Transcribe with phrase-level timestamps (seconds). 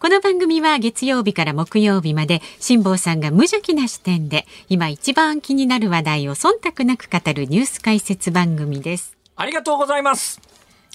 [0.00, 9.16] この番組は月曜日から木曜日まで辛坊さんが無邪気な視点で今一番気になる話題を忖度なく語るニュース解説番組です。
[9.34, 10.40] ありがとうございます。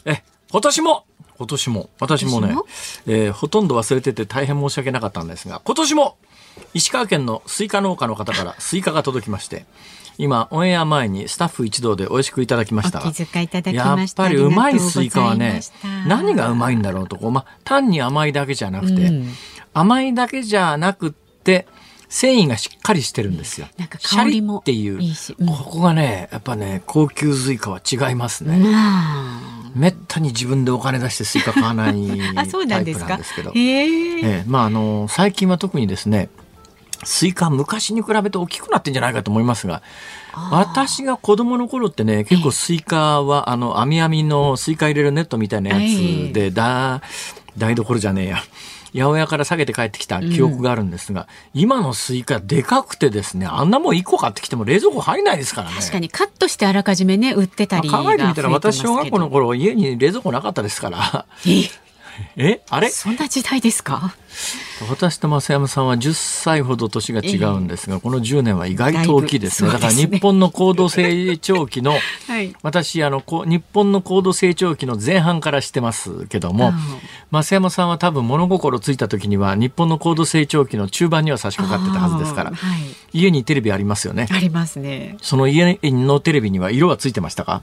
[0.05, 1.05] え、今年も？
[1.37, 2.65] 今年も私もねも、
[3.05, 6.17] えー、ほとんど忘れてて大変申し訳なかったんですが今年も
[6.73, 9.65] 石川県のスイカ農家の方からスイカが届きまして
[10.17, 15.61] 今オンエア前にスタッフ一同で美味しくいただきましたがやっぱりうまいスイカはね
[16.07, 19.29] 何がうまいんだろうとこう、まあ、単に甘いだけじゃなくて、うん、
[19.73, 21.67] 甘いだけじゃなくって
[22.09, 23.67] 繊維がしっかりしてるんですよ。
[23.77, 28.63] なんか香りもっていううん、ここがねやっぱね高級スイカは違いますね。
[29.73, 31.93] めったに自分でお金出してスイカ買わない
[32.35, 36.29] タイプなんですけど、ええまああの最近は特にですね
[37.05, 39.81] スイカ昔に比べて大きくなってんじゃないかと思いますが、
[40.51, 47.01] 私が子供の頃ってね、結構スイカは、あの、網網のスイカ入れるネットみたいなやつで、だ、
[47.57, 48.37] 台所じゃねえや。
[48.95, 55.75] 八百屋から下げて帰ってきた記憶があるんですが、うん、今のスイカでかくてですね、あんなもん1個買ってきても冷蔵庫入んないですからね。
[55.79, 61.25] 確かにカットしてあらかじめね、売ってたり考えてみたら私小学校の頃家に冷蔵庫なかったですから。
[62.37, 62.61] え？
[62.69, 62.89] あれ？
[62.89, 64.15] そんな時代ですか？
[64.89, 69.71] 私と増山さんは10歳ほど年が違うんですが、えー、この10年は意外と大きいですね。
[69.71, 71.91] だから日本の高度成長期の、
[72.27, 76.73] はい、私あの日本の高度成長期の前半からしてますけども、
[77.31, 84.27] 増山さんは多分物心ついた時には日本の高度成長期の中盤には差し掛かってたはずですから、はい、家にテレビありますよね。
[84.31, 85.17] ありますね。
[85.21, 87.61] その家のテレビには色はついてましたか？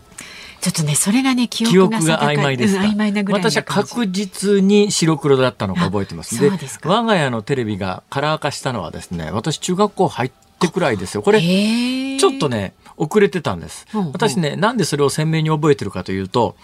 [0.60, 6.38] ちょっとね、それがね、記憶が曖昧ですか、うん、曖昧なぐらい私は確実に白黒だったのか覚えてます。
[6.38, 6.50] で
[6.84, 11.22] 我が家のテレビがカラー化したのはですね、私中学校入ってくらいですよ。
[11.22, 13.86] これ、ちょっとね、遅れてたんです。
[14.12, 16.56] 私ね、なんでそれを鮮明に覚えてるかというと、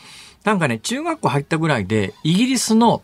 [0.45, 3.03] なんかね、中学校入ったぐらいで、イギリスの、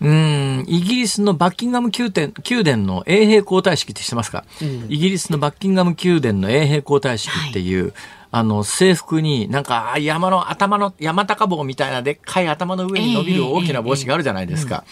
[0.00, 7.92] うん、イギリスのバッキンガム宮殿宮殿の衛兵交代式って知ってますか、うん、イギリスのバッキンガム宮殿の衛兵交代式っていう、はい。
[8.32, 14.84] あの、制服になんか山の頭の、山高帽みたいなでっかい頭の上に伸びる大きな帽子があるじゃないですか。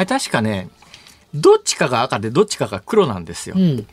[0.00, 0.70] あれ確かね、
[1.34, 3.56] どっちかが赤でどっちかが黒なんですよ。
[3.58, 3.86] うん、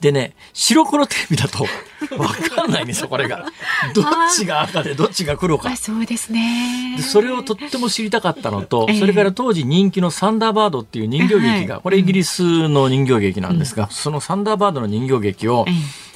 [0.00, 1.62] でね、白黒テレビだと
[2.18, 3.46] わかんないんですよ、これが。
[3.94, 5.76] どっちが赤でどっちが黒か。
[5.76, 7.04] そうですねで。
[7.04, 15.66] それをとっても知りたかったのと、それから当時人気のサンダーバードっていう人形劇が、これイギリスの人形劇なんですが、そのサンダーバードの人形劇を、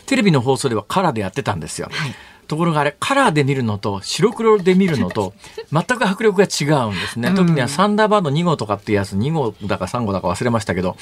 [0.06, 1.88] テレビの放送ではカラーでやってたんですよ。
[1.92, 2.14] はい
[2.46, 5.34] ところがあれカラーで見るのと白黒で見るのと
[5.72, 10.96] 全く迫力が違うんですね、特にはサンダーバード2号とかっていうやつ2号だか3号だか忘れましたけど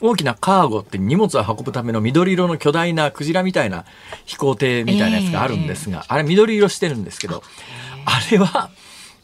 [0.00, 3.84] 大きなカーゴって荷物を運ぶための緑色の巨大なクジラみたいな
[4.26, 7.42] 飛行艇みたいなやつがあるんですが、あれ緑色してるんですけど
[8.04, 8.70] あれは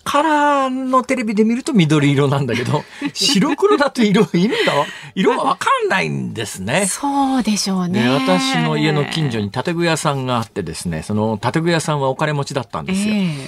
[0.07, 4.87] カラーのテレビで見ると緑色なんだけど、 白黒だと色、色が、
[5.17, 6.87] 色がわかんないんですね。
[6.87, 8.09] そうでしょうね。
[8.09, 13.15] 私の家の近所に建具屋さんがあってですね、その建具屋さんはお金持ちだったんですよ。
[13.15, 13.41] えー、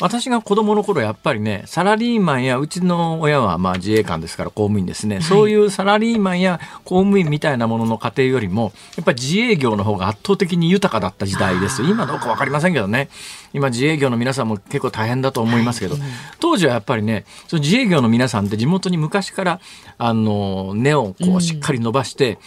[0.00, 11.88] 私が子供の頃やっぱりね、サラリーマンや、うちの親はまあ自衛官ですから公務員ですね、はい、そういうサラリーマンや公務員みたいなものの家庭よりも、やっぱり自営業の方が圧倒的に豊かだった時代ですよ。
[11.88, 13.08] 今どうかわかりませんけどね。
[13.52, 16.02] 今自営業の皆さんも結構大変だと思いますけど、はい、
[16.40, 19.60] 当時はやっぱりねその自営業の皆さんって地元に昔から
[19.98, 22.38] あの根をこうしっかり伸ばして、うん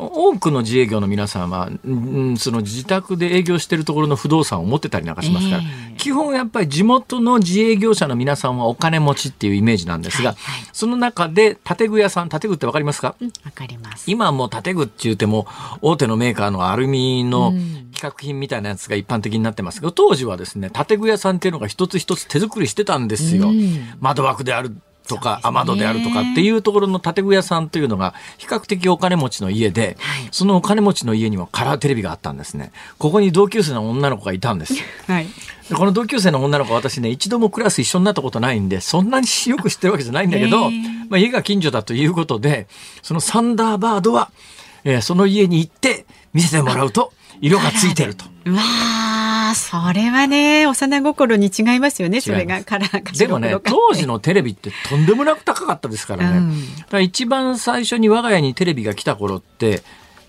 [0.00, 14.10] 多くの自営業の皆さんは、うん、その自宅で営業しているところの不動産を持ってたりなんかしますから、えー、基本やっぱり地元の自営業者の皆さんはお金持ちっていうイメージなんですが、はいはい、その中で建具屋さん建具ってわかりますか、うん、かります。
[14.10, 15.46] 今もう建具って言っても
[15.82, 23.50] 大手のメーカーのアルミの規格品みたいなやつが一般的になってますけど当時はですね建具屋さんっていうのが一つ一つ手作りしてたんですよ。
[24.00, 24.74] 窓枠である
[25.08, 32.72] とか、雨戸であるとかっていうところの建具屋さんというのが比較的お金持ちの家で、はい、そのお金持ちの家にはカラーテレビがあったんですね。
[32.98, 34.74] ここに同級生の女の子がいたんです。
[35.06, 35.26] はい、
[35.74, 40.70] この同級生の女の子私ね、一度もクラス一緒になったことないんで、そんなによく知ってるわけじゃないんだけど、
[41.08, 42.68] まあ、家が近所だということで、
[43.02, 44.30] そのサンダーバードは、
[44.84, 48.24] えー、その家に行って見せてもらうと、色がついてると。
[48.44, 56.52] うわそれはね幼心に違いますよねそれがカラーでもね当時のテレビってとんでもなく高かったですからね、うん、
[56.84, 59.82] から一番最初に我が家にテレビが来た頃って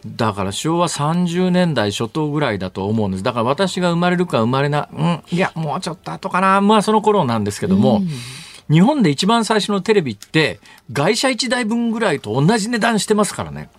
[0.06, 3.24] だから昭和30年代初頭ぐらいだと思うんです。
[3.24, 6.60] だから私が生まれるか生まれな、うん、いや、もうちょっと後かな。
[6.60, 8.10] まあその頃なんですけども、うん
[8.72, 10.62] 日本で一番最初のテレビって
[10.94, 13.70] 外車1台分ぐらいと同じ値段してますからね。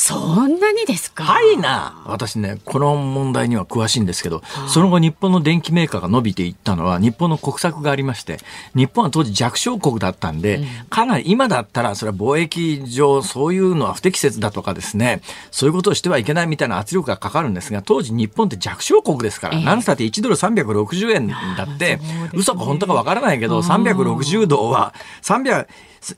[0.00, 1.24] そんなにですか？
[1.24, 2.04] はいな。
[2.06, 8.38] 私ね、この問題には詳しいんですけど、その後日本の電機メーカーが伸びていったのは日本の国策がありまして、
[8.76, 21.98] 日本は当時弱小国だったんで、かなり今だったらそれは貿易上そういうのは不適切だとかですね、そういうことをしてはいけないみたいな圧力がかかるんですが、当時日本って弱小国ですから、何つって1ドル360円だって、
[22.34, 25.66] 嘘か本当かわからないけど、360度は300、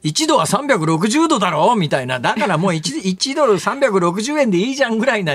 [0.03, 1.75] 1度は360度だろ？
[1.77, 2.21] みたいな。
[2.21, 5.35] だからもう 1, 1 ドル360円でいいじゃんぐらいな。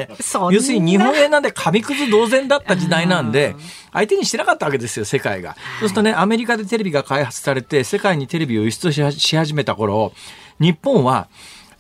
[0.52, 3.56] 要するに日本円なんで紙くず同然だった時代なんで、
[3.94, 5.56] 相手にしてなかったわけですよ、世界が。
[5.80, 10.14] そうするとね、アメリカでテレビが開発されて、世界にテレビを輸出し始めた頃、
[10.60, 11.28] 日本は、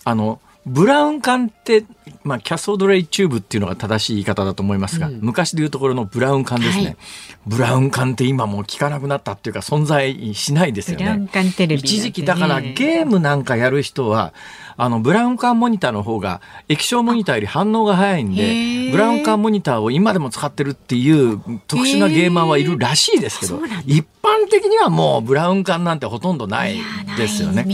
[0.04, 1.86] あの、ブラウン管って、
[2.24, 6.98] まあ、キャソドレイチューブっていうのが正しい言い方だと思いますが、うん、昔でいうところのブラウン管ですね、はい、
[7.46, 11.30] ブラウン管って今もう聞かなくなったっていうか存在しないですよね。
[11.76, 14.34] 一時期だからゲームなんかやる人は、
[14.78, 26.78] あの、ブラウン管モニターの方が液晶モニターより反応が早いんで、ブラウン管モニターを今でも使ってるっていう特殊なゲーマーはいるらしいですけど、一般的にはもうブラウン管なんてほとんどない
[27.18, 27.66] ですよね。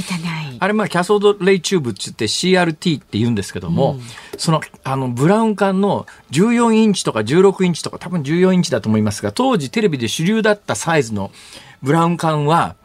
[0.60, 4.02] あれまあ cathode ray tube って言って CRT って言うんですけども、うん、
[4.38, 11.32] そのあのブラウン管の14インチとか16インチとか多分14インチだと思いますが当時テレビで主流だったサイズの
[11.82, 12.76] ブラウン管は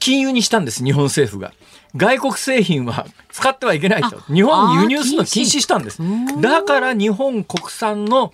[0.00, 1.52] 金融にしたんです日本政府が。
[1.94, 4.18] 外国製品は使ってはいけないと。
[4.32, 6.00] 日本に輸入するの禁止したんです。
[6.40, 8.32] だから日本国産の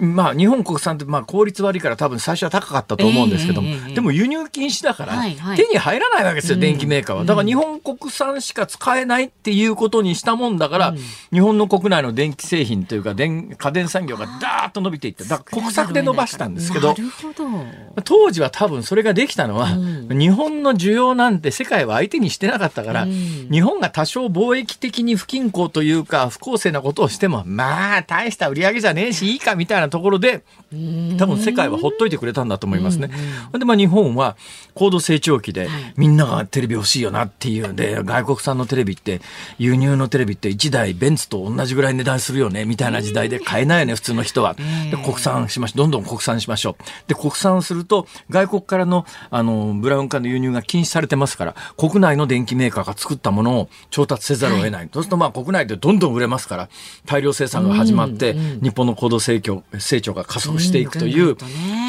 [0.00, 5.22] まあ、日本国産ってまあ効率悪いから多分最初は高かったと思うんですけども、えー、でも輸入禁止だから
[5.56, 7.24] 手に入らないわけですよ、電機メーカーは。
[7.24, 10.94] だから日本国産しか使えないっていうことにしたもんだから、
[11.32, 15.24] 日本の国内の電気製品というか電家電産業がダーッと伸びていった。
[15.24, 16.94] だから国策で伸ばしたんですけど、
[18.04, 19.68] 当時は多分それができたのは、
[20.08, 30.44] 日本の需要なんて世界は相手にしてなかったから、日本が多少貿易的に不均衡というか不公正なことをしても、まあ大した売り上げじゃねえしいいかみたいなたいなところで
[31.18, 33.10] 多分世界はほっといてくれたんだと思いますね。
[33.52, 34.36] でまあ日本は
[34.74, 39.20] 高度成長期でみんながテレビ欲しいよなっていうんで外国産のテレビって
[39.58, 44.54] 輸入のテレビって1台ベンツと同じぐらい値段するよねみたいな時代で買えないよね普通の人は。
[44.54, 45.78] で国産しましょう。
[45.78, 47.08] どんどん国産しましょう。
[47.08, 56.68] で国産すると外国からのあのブラウン管の輸入が禁止されてますから国内の電機メーカーが作ったものを調達せざるを得ない、そうするとまあ国内でどんどん売れますから
[57.06, 61.36] 大量生産が始まって、日本の高度成長成長が加速していくという、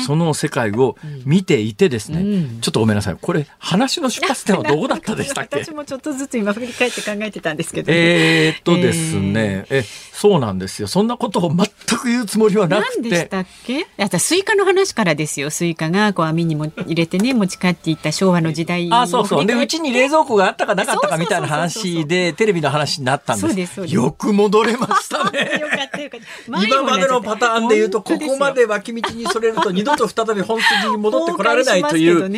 [0.06, 0.96] その世界を
[1.26, 3.18] 見ていてですね、ちょっとごめんなさい。
[3.20, 5.60] これ話の出発点はどこだったでしたっけ？
[5.64, 10.88] 私もちょっとずつ今振り返って考えてたんですけど、ね、えー、っとですね、えー、えそうなんですよ。
[10.88, 11.68] そんなことを全
[12.00, 13.10] く言うつもりはなくて。
[13.10, 13.86] でしたっけ？
[13.98, 15.50] あスイカの話からですよ。
[15.50, 19.46] スイカがこう網にも入れてね持ち帰っていった昭和の時代あそうそう。
[19.46, 23.86] でうちに冷蔵庫があったかなかったかみたいな話でテレビの話になったんです。
[23.86, 25.40] よく戻れましたね。
[25.62, 26.64] よかったよかった。
[26.66, 32.30] 今までのパターンで言うとここまで脇道にそれると二度と再び本筋に戻ってこられないという、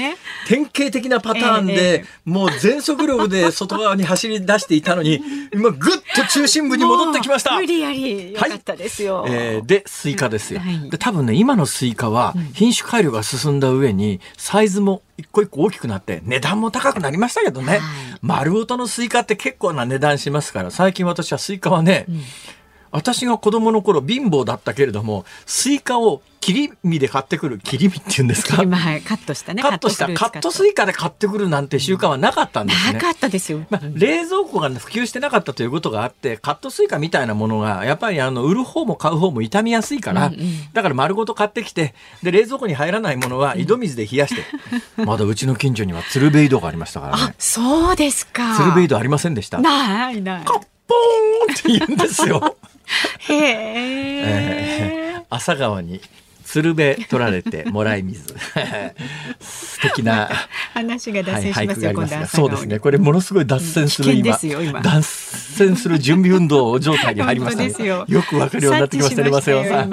[0.48, 5.22] 典型的なパターンで、もう全速力で外側に走り出していたのに、
[5.54, 7.56] 今ぐっと中心部に戻ってきました。
[7.56, 8.34] 無理やり。
[8.34, 9.22] よかったですよ。
[9.22, 10.62] はい、えー、で、スイカですよ。
[10.90, 17.82] で、多分ね、今のスイカは品種改良が進んだ上に、サイズも一個一個大きくなって値段も高くなりましたけどね、
[18.22, 22.22] 丸ごとのスイカって結構な値段しますから最近私はスイカはね、うん
[22.98, 30.08] 私が子供の頃貧乏だったけれどもスイカを切り身で買ってくる切り身っていうんですか、はい、カットしたねカットした。
[30.14, 40.40] カットスイカで買ってくるなんて習慣はなかったんですね、なかったですよ、まあ、冷蔵庫が、普及してなかったということがあってカットスイカみたいなものがやっぱりあの売る方も買う方も傷みやすいから、うんうん、
[40.74, 44.44] だから丸ごと買ってきてで冷蔵庫に入らないものは井戸水で冷やして、
[45.04, 52.56] まだうちの近所には鶴瓶井戸がありましたからねそうですか鶴瓶井戸ありませんでしたないないーンって言うんですよ。
[53.30, 56.02] へえー、朝川に
[56.48, 58.24] 鶴瓶取られてもらい水。
[59.40, 60.30] 素敵な。
[60.74, 62.80] 話が脱線しますよ、はい、今度そうですね。
[62.80, 64.40] これものすごい脱線する今。
[64.42, 64.82] 今。
[64.82, 68.06] 脱線する準備運動状態に入りました、ね、よ。
[68.22, 69.90] くわかるようになってきましたね増山さん。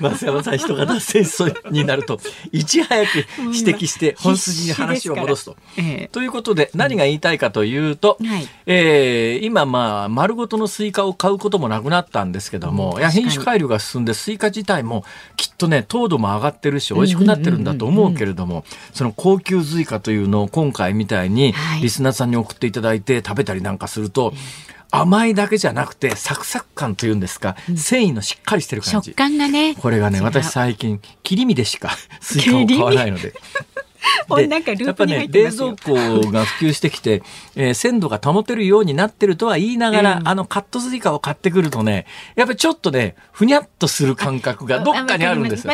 [0.00, 2.20] 増山さん人が脱線しそうになると
[2.52, 6.08] いち早く指摘して本筋に話を戻すと、ええ。
[6.12, 15.04] ということで何が言いたいかというと、うんはい、えー、今まあ丸ごとのスイカを買うこともなくなったんですけども、うん、いや品種改良が進んでスイカ自体も
[15.36, 24.32] きっとね糖度も上がってるし美味しくなってるんだと思うけれども、その高級スイカというのを今回みたいにリスナーさんに送っていただいて食べたりなんかすると、
[24.90, 29.10] 甘いだけじゃなくてサクサク感というんですか、うん、繊維のしっかりしてる感じ。
[29.10, 29.74] 食感がね。
[29.74, 31.90] これがね私最近切り身でしか
[32.20, 33.34] スイカを買わないので
[34.84, 37.22] やっぱね冷蔵庫が普及してきて、
[37.56, 45.66] えー、鮮度が保てるようになってるとは言いながら、うん、あのカットスイカを買ってくるとねやっぱりちょっとねふにゃっとする感覚がどっかにあるんです。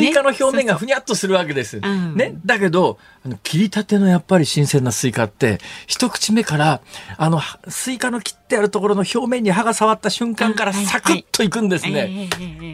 [0.00, 0.06] よ。
[0.06, 1.80] スイカの表面がふにゃっとするわけです。
[1.80, 6.80] ね、だけどあの切りたてのやっぱり新鮮なスイカって一口目から
[7.16, 12.28] あのスイカの切ってあるところの表面に歯が触った瞬間からサクッといくんですね。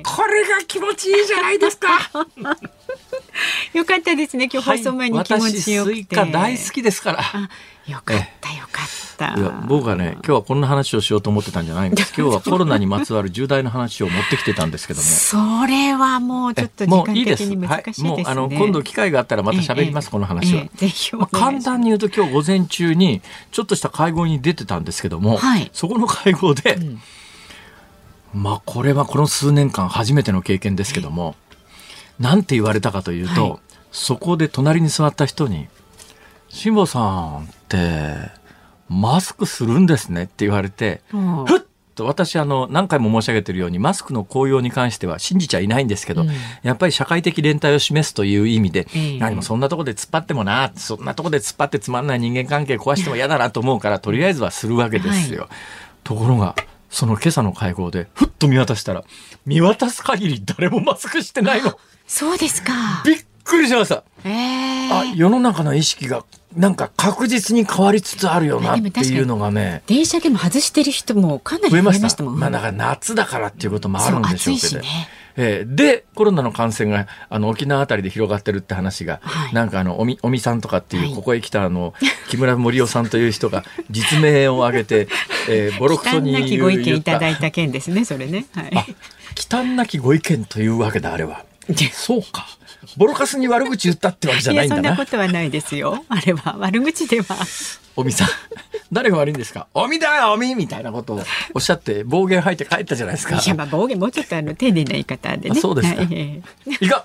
[0.05, 1.89] これが気持ちいいじゃないですか。
[3.73, 7.23] よかったですね今日放送前に気持ちよくて、はい、スイカ大好きですから。
[7.89, 9.35] よかったよかった。
[9.35, 12.13] いや僕はね今日はこんな話をしようと思ってたんじゃないんです。
[12.21, 15.07] 今日はコロナにまつわる重大な話を持ってきてたんですけども。
[15.07, 27.01] それはもうちょっと時間的に難しいですね、はい、もうあの今度機会があったらまた喋ります、この話は、ぜひまあ、簡単に言うと今日午前中にちょっとした会合に出てたんですけども、はい、そこの会合で、うん、
[28.35, 31.37] まあこれはこの数年間初めての経験ですけども、
[32.19, 33.61] なんて言われたかというと、はい、
[33.99, 35.67] そこで隣に座った人に
[36.49, 38.15] 「辛坊さんって
[38.89, 41.61] マスクするんですね」って言われて、うん、ふっ
[41.97, 46.31] と私あの何回も申し上げているようにマスクの効用に関しては信じちゃいないんですけど、うん、
[46.63, 55.43] やっぱり社会的連帯を示すという意味で、うん、何もそんなとこで突っ張ってもなそんなとこで突っ張ってつまんない人間関係壊しても嫌だなと思うからとりあえずはするわけですよ。
[55.43, 55.51] はい、
[56.05, 56.55] ところが
[56.89, 59.05] その今朝の会合でふっと見渡したら
[59.45, 61.79] 見渡す限り誰もマスクしてないの。
[62.07, 62.73] そうですか。
[63.05, 64.05] びっくりしました。
[64.25, 66.25] えー、あ、世の中の意識が
[66.57, 69.83] なんか確実に変わりつつあるよなっていうのがね。
[69.87, 72.39] 電車でも外してる人もかなり増えましたもん。
[72.39, 74.81] まあだから夏だからっていうこともあるんでしょうけど。
[74.81, 81.95] ね、えー、でコロナの感染があの沖縄あたりで広がってるって話が、はい、なんかあのおみおみさんとかっていう、はい、ここへ来たあの
[82.29, 85.09] 木村森夫さんという人が実名を挙げて、
[85.49, 88.47] えー、 ボロクソに言うきご意見いただいた件ですねそれね。
[88.53, 88.97] はい、
[89.37, 91.45] 忌憚なきご意見というわけだあれは。
[91.93, 92.58] そうか。
[92.97, 94.83] ボロカスに悪口言ったってわけじゃないんだな。
[94.91, 96.05] そんなことはないですよ。
[96.09, 97.37] あれは悪口では。
[97.97, 98.29] おみさん、
[98.93, 99.67] 誰が悪いんですか？
[99.75, 101.23] おみだよ、おみみたいなことを
[101.55, 103.37] おっしゃって暴言吐いて帰ったじゃないですか。
[103.45, 105.61] いや、まあ暴言もうちょっとあの丁寧な言い方でね。
[105.61, 106.03] そうですか。
[106.03, 106.09] い
[106.89, 107.05] か、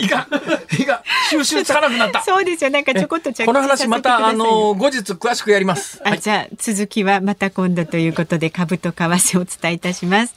[0.00, 0.28] いか、
[0.76, 2.20] いか、収集つかなくなった。
[2.24, 2.70] そうですよ。
[2.70, 6.00] なんかちょこっとこの話またあの後日詳しくやります。
[6.04, 10.34] あ、じゃあ続きはまた今度ということで株と為替をお伝えいたします。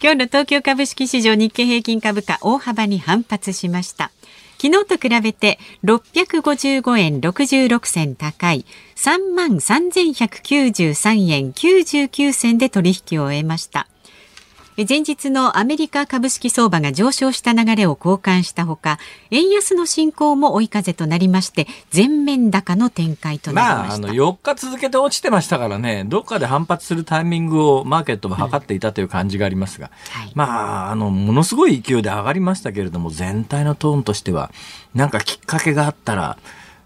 [0.00, 4.12] 今日の東京株式市場日経平均株価大幅に反発しました。
[4.60, 8.64] 昨日と比べて655円66銭高い
[8.96, 13.88] 3万3193円99銭で取引を終えました。
[14.86, 18.98] 前日のアメリカ株式相場が上昇した流れを交換したほか
[19.32, 34.52] 円安の進行も追い風となりまして全面高の展開となりました、まあ、あの4日続けて落ちてましたからねどっかで反発するタイミングをマーケットは測っていたという感じがありますが、うんはい、まああのものすごい勢いで上がりましたけれども全体のトーンとしては
[34.94, 36.38] なんかきっかけがあったら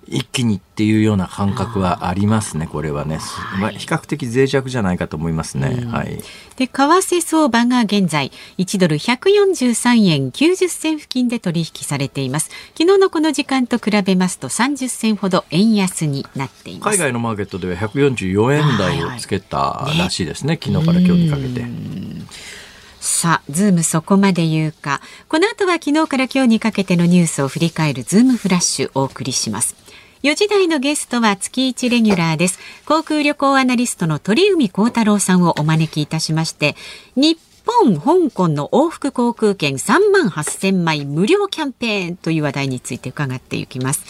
[0.07, 3.19] 一気にっていうような感覚はありますね、これはね、
[3.61, 5.79] まあ、比較的脆弱じゃないかと思いますね。
[5.83, 6.23] うん、はい。
[6.57, 12.51] で、為替相場が現在1ドル143円90銭付近で取引されています。
[12.77, 16.97] 昨日のこの時間と比べますと30銭ほど円安になっています。
[16.97, 22.62] 海外のマーケットでは144円台をつけたらしいですね、はいはい、昨日から今日にかけて。
[23.03, 25.01] さあ、ズームそこまで言うか。
[25.29, 29.75] この後は昨日から今日にかけてのニュースを振り返るズームフラッシュお送りします。
[30.23, 32.61] 4時台のゲストは月1レギュラーです。
[32.87, 36.77] 航空旅行アナリストの鳥海高太朗さんをお招きいたしまして、
[37.17, 44.05] 日本、香港の往復航空券3万8000枚無料キャンペーンという話題について伺っていきます。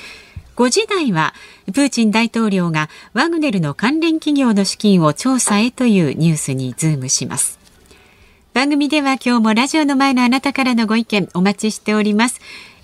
[0.57, 1.33] 5時台は、
[1.65, 7.62] プーチン大統領がワグネルの関連企業の資金を調査へというニュースにズームします。
[8.55, 12.39] 番組では今日もラジオの前のあなたからのご意見お待ちしております。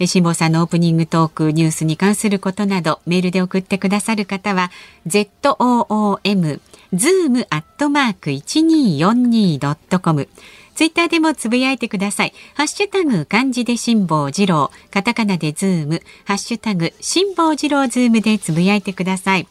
[0.07, 4.71] 辛坊さんのオープニングトークニュースに関することなどメールで送ってくださる方は
[5.07, 6.61] ZOOM
[6.95, 10.29] zoom アットマーク 1242.com
[10.75, 12.33] ツイッターでもつぶやいてください。
[12.55, 19.49] ハッシュタグ漢字で辛坊治郎、カタカナでズーム、ハッシュタグ辛坊治郎ズームでつぶやいてください。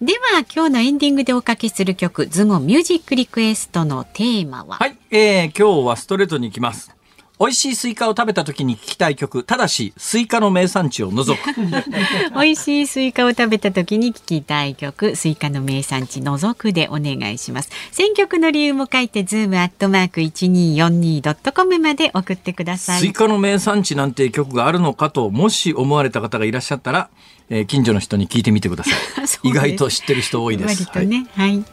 [0.00, 4.76] では今日のエンディングでおかけする曲ズームミュージックリクエストのテーマは？
[4.76, 6.96] はい、えー、今日はストレートに行きます
[7.38, 11.54] 美味しいスイカを食べた時に聴きたい曲、ただし、スイカの名産地を除く。
[12.38, 17.70] 美味しいスイカを食べた時に聴きたい曲、スイカの名産地除くでお願いします。
[17.92, 23.00] 選曲の理由も書いて、ズームアットマーク 1242.com まで送ってください。
[23.00, 27.08] スイカの名産地なんて曲があるのかと、もし思われた方がいらっしゃったら、
[27.50, 28.94] えー、近所の人に聞いてみてください。
[29.48, 30.84] 意外と知ってる人多いです。
[30.84, 31.64] 割とね、はい、はい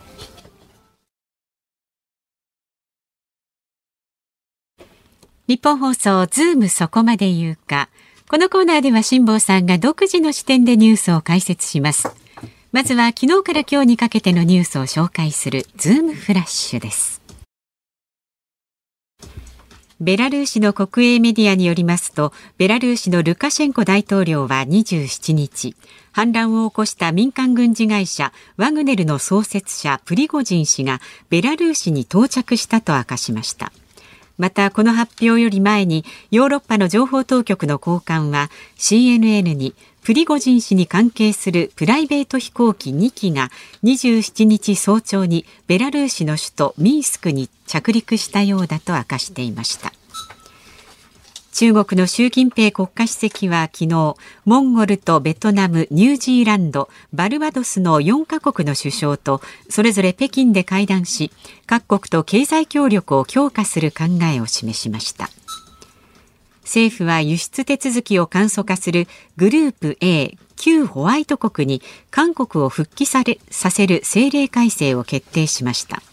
[5.48, 7.88] ニッポン放送ズームそこまで言うか。
[8.28, 12.10] このコーナーでは辛坊さんが独自の視点でニュースを解説します。
[12.74, 17.17] まずは昨日から今日にかけてのニュースを紹介するズームフラッシュです。
[20.00, 25.76] ベラルーシの国営メディアによりますと、ベラルーシのルカシェンコ大統領は27日、
[26.12, 31.02] 反乱を起こした民間軍事会社ワグネルの創設者プリゴジン氏が
[31.32, 33.72] ベラルーシに到着したと明かしました。
[34.38, 43.50] またこの発表より前にヨーロッパの情報当局の高官は CNN にプリゴジン氏に関係するプライベート飛行機2機が
[43.84, 49.92] 27日早朝にベラルーシの首都ミンスクに着陸したようだと明かしていました。
[51.60, 61.32] 中国の習近平国家主席は昨日モンゴルとベトナムニュージーランドバルバドスの4カ国の首相とそれぞれ北京で会談し
[61.66, 65.32] 各国と経済協力を強化する考えを示しました。
[66.62, 76.04] 政府は輸出手続きを簡素化するグループ A 旧ホワイト国に韓国を復帰されさせる政令改正を決定しました。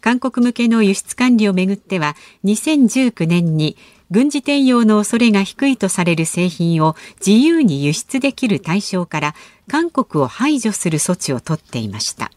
[0.00, 2.14] 韓国向けの輸出管理をめぐっては
[2.44, 3.76] 2019年に
[4.10, 6.94] 軍事転用の恐れが低いとされる製品を
[7.24, 9.34] 自由に輸出できる対象から
[9.68, 12.30] 韓国を排除する措置を取っていました。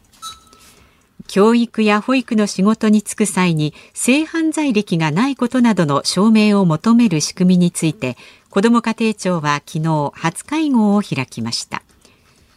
[1.27, 8.17] 教育や保育の仕事に就く際に性犯罪歴がないことなどの証明を求める仕組みについて
[8.49, 11.83] 子ども家庭庁は昨日初会合を開きました。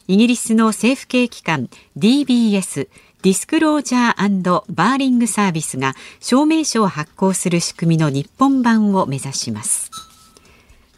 [0.09, 2.88] イギリスの政府系機関 DBS
[3.22, 9.92] ディスクロージャーバーリングサービスが証明書を発行する仕組みの日本版を目指します。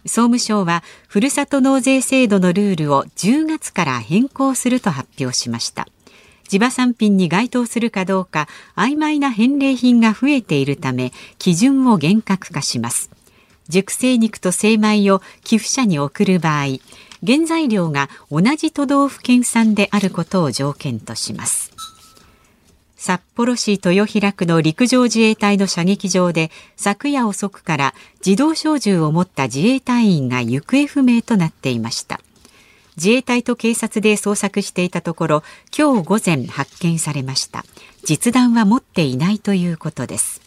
[0.06, 5.86] 総務省はふるさと納税制度のルールを10月から変更すると発表しました。
[6.48, 13.10] 地場産品に該当するかどうか曖昧な返礼品が増えているため基準を厳格化します。
[13.68, 16.78] 熟成肉と精米を寄付者に送る場合
[17.26, 21.73] 原材料が同じ都道府県産であることを条件とします。
[23.04, 32.18] 札幌市豊平区の陸上自衛隊の射撃場で昨夜遅くから自動小銃を持った自衛隊員が行方不明となっていました。
[32.96, 35.42] 自衛隊と警察で捜索していたところ
[35.76, 37.66] 今日午前発見されました。
[38.04, 40.40] 実弾は持っていないということです。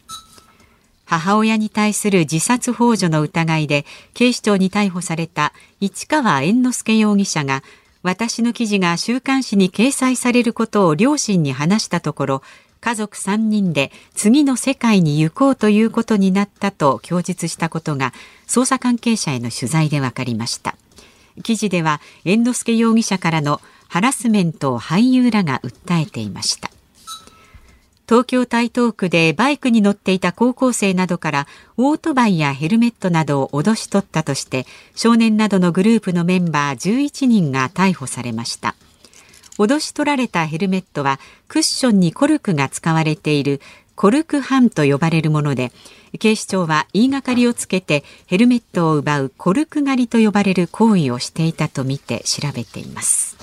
[1.05, 7.61] 母親に対する自殺幇助の疑いで警視庁に逮捕された市川猿之助容疑者が
[8.03, 12.43] 私の記事が週刊誌に掲載されることを両親に話したところ
[12.79, 18.13] 家族3人で次の世界に行こうということになったと供述したことが
[18.47, 20.75] 捜査関係者への取材で分かりました。
[21.43, 26.69] 記事では猿之助容疑者からのハラスメントを俳優らが訴えていました。
[28.07, 34.65] 東京台東区でバイクに乗っていた高校生などからオートバイやヘルメットなどを脅し取ったとして
[34.95, 38.75] 少年などのグループのメンバー11人が逮捕されました。
[39.57, 43.59] 脅し取られたヘルメットはクッションにコルクが使われている
[43.95, 45.71] コルクハンと呼ばれるもので
[46.19, 53.36] 警視庁は言いがかりをつけてヘルメットを奪うコルク狩りと呼ばれる行為をしていたとみて調べています。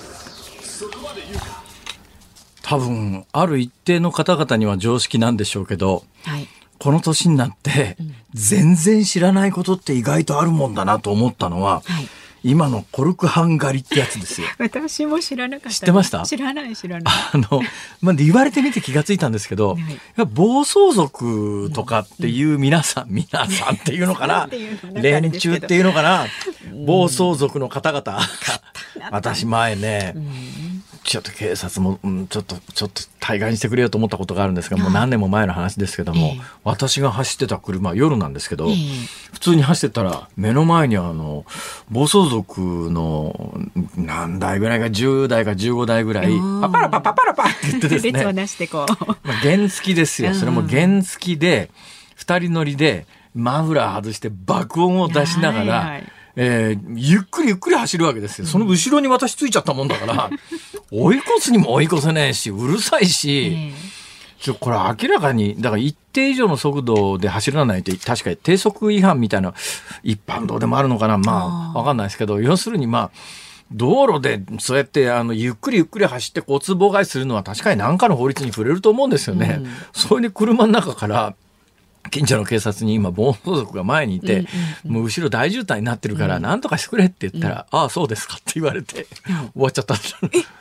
[2.67, 6.47] 多分ある一定の方々には常識なんでしょうけど、はい、
[6.79, 7.95] この年になって
[8.33, 12.07] 全然知らないことって意外とあるもんだなと思ったのは、はい。
[12.47, 14.47] 今のコルクハンガリってやつですよ。
[14.59, 15.69] 私も知らなかった。
[15.71, 16.23] 知ってました？
[16.27, 17.13] 知らない知らない。
[17.33, 17.61] あの、
[18.01, 19.79] まあ、言われてみて気がついたんですけど、は
[20.23, 24.47] い、暴走族とかっていう皆さん、皆さんっていうのかな？
[24.93, 26.27] 連中っていうのかな？
[26.85, 28.19] 暴走族の方々。
[29.11, 30.13] 私前ね、
[31.05, 41.45] ちょっと警察も、うん、ちょっと、ちょっと対外にしてくれよと思ったことがあるんですが、もう何年も前の話ですけども、えー、私が走ってた車、夜なんですけど、えー、普通に走ってたら、目の前にあの、
[41.91, 43.55] 暴走族の
[43.95, 48.11] 何台ぐらいが10代か15台ぐらい、パパラパパパラパって言ってですね。
[49.23, 50.33] まあ、原付ですよ。
[50.33, 51.69] それも原付で、
[52.15, 56.11] 二人乗りで、マフラー外して爆音を出しながら、はいはい。
[56.37, 58.47] えー、ゆっくりゆっくり走るわけですよ。
[58.47, 60.29] その後ろに私ついちゃったもんだから、
[60.91, 63.73] 追い越すにも追い越せないし、うるさいし、
[64.39, 69.53] ちょこれ明らかにだから一定以上の速度で走らないと確かに低速違反みたいな
[70.03, 71.17] 一般道でもあるのかな。
[71.17, 73.11] まあわかんないですけど要するにまあ
[73.71, 79.57] 道路でそうやってあのゆっくりゆっくり走って交通妨害するのは確かに何かの法律に触れると思うんですよね。
[79.59, 81.35] うん、それで車の中から
[82.11, 84.45] 近所の警察に今暴走族が前にいて、
[84.85, 89.97] もう後ろ大渋滞になってるから何とかしてくれって言ったら、ああそうですかって言われて、終わっちゃったえ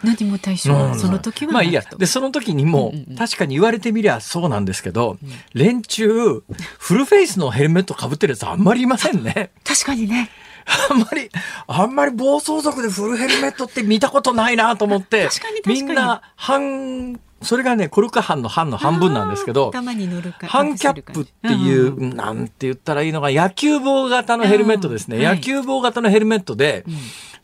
[0.02, 1.83] 何も対象はその時はまあいいや。
[1.98, 5.18] でその時にも、確かに言われてみりゃそうなんですけど、
[5.52, 6.42] 連中
[6.78, 9.50] フルフェイスのヘルメットかぶってるやつあんまりいませんね。
[9.64, 10.30] 確かにね。
[10.90, 11.28] あんまり、
[11.66, 15.28] あんまり暴走族でフルヘルメットって見たことないなと思って、
[15.66, 26.94] みんな半それがねコルク半の半の半分なんですけど半キャップっていう、うん、なんて言ったらいいのか野球帽型のヘルメットですね、野球帽型のヘルメットで、うん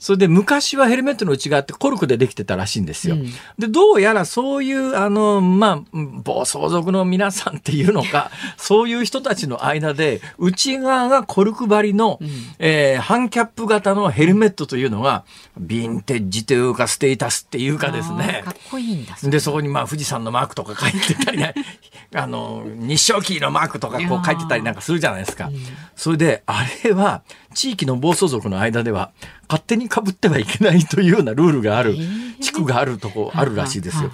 [0.01, 3.17] それで昔はヘルメットの内側ってコルクでできてたらしいんですよ。
[3.17, 3.27] うん、
[3.59, 15.25] で、どうやらそういう、あの、まあ、暴走族の皆さんっていうのか、 そういう人たちの間で、内側がコルク張りの、うん、えー、半キャップ型のヘルメットというのが、
[15.63, 18.41] ヴィンテージというか、ステータスっていうかですね。
[18.43, 19.19] かっこいいんだ。
[19.23, 21.53] で、そこにまあ、富士山のマークとか書いてたりね、
[22.15, 25.47] あの、日照キーのマークとかこう書いてたりなんかするじゃないですか。
[25.47, 25.55] うん、
[25.97, 27.23] それで、あれは、
[27.55, 29.11] 地域の暴走族の間では
[29.49, 31.97] 勝手にかぶってはいけないというようなルールがある
[32.41, 34.11] 地区があるとこあるらしいですよ。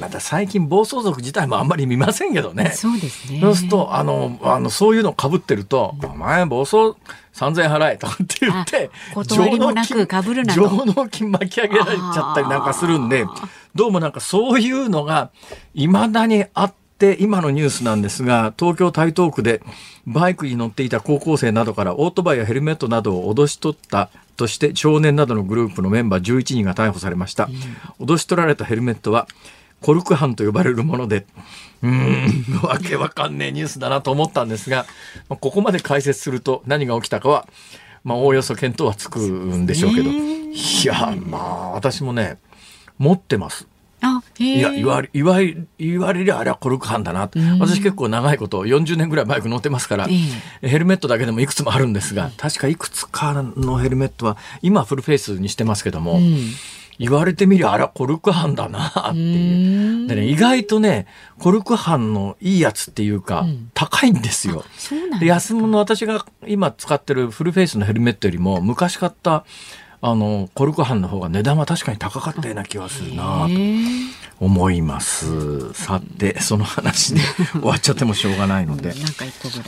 [0.00, 2.70] また最近暴走族自体もあんまり見ませんけどね。
[2.74, 3.40] そうですね。
[3.40, 6.96] そうするとあのあのそういうのかぶってると「お前暴走
[7.34, 8.90] 3000円払え」とかって言って
[9.26, 10.06] 上納金
[10.54, 13.26] 上納金巻き上げられちゃったりなんかするんで
[13.74, 15.30] どうもなんかそういうのが
[15.74, 16.82] いまだにあって。
[17.02, 19.60] て今のニュースなんですが東京台東区で
[20.06, 27.48] バイクに乗っていた高校生などからオートバイやヘルメットなどを脅し取ったとして少年などのグループのメンバー11人が逮捕されました、
[27.98, 29.26] うん、脅し取られたヘルメットは
[29.82, 31.26] コルク犯と呼ばれるもので。
[31.82, 32.60] うん。
[32.62, 34.86] わけわかんねえニュースだなと思ったんですが
[35.28, 37.48] ここまで解説すると何が起きたかは
[38.04, 40.10] まあおおよそ見当はつくんでしょうけど。
[40.10, 42.38] いやまあ私もね
[42.98, 43.66] 持ってます。
[44.38, 50.08] いや言われ言われ言われりゃあれはコルク犯だな、私結構長いこと40年ぐらいバイク乗ってますから、
[50.60, 56.36] ヘルメットだけでもいくつもあるんですが確かいくつかのヘルメットは今フルフェイスにしてますけども、うん、
[56.98, 60.06] 言われてみりゃあれはコルク犯だなっていう。
[60.06, 61.06] でね意外とね
[61.38, 64.64] コルク犯のいいやつっていうか、うん、高いんですよ。
[65.20, 69.44] で安物の私が今使ってるフルフェイスのヘルメットよりも昔買った
[70.04, 73.48] あのコルク版の方が値段は確かに高かったような気がするなと
[74.42, 75.72] 思います。
[75.72, 77.20] さてその話で
[77.54, 78.92] 終わっちゃってもしょうがないので。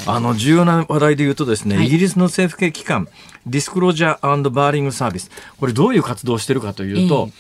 [0.06, 3.08] あの重要な話題で言うとですね、はい、イギリスの政府系機関
[3.46, 7.30] ディスクロージャーバーリングサービスこれどういう活動をしてるかというと、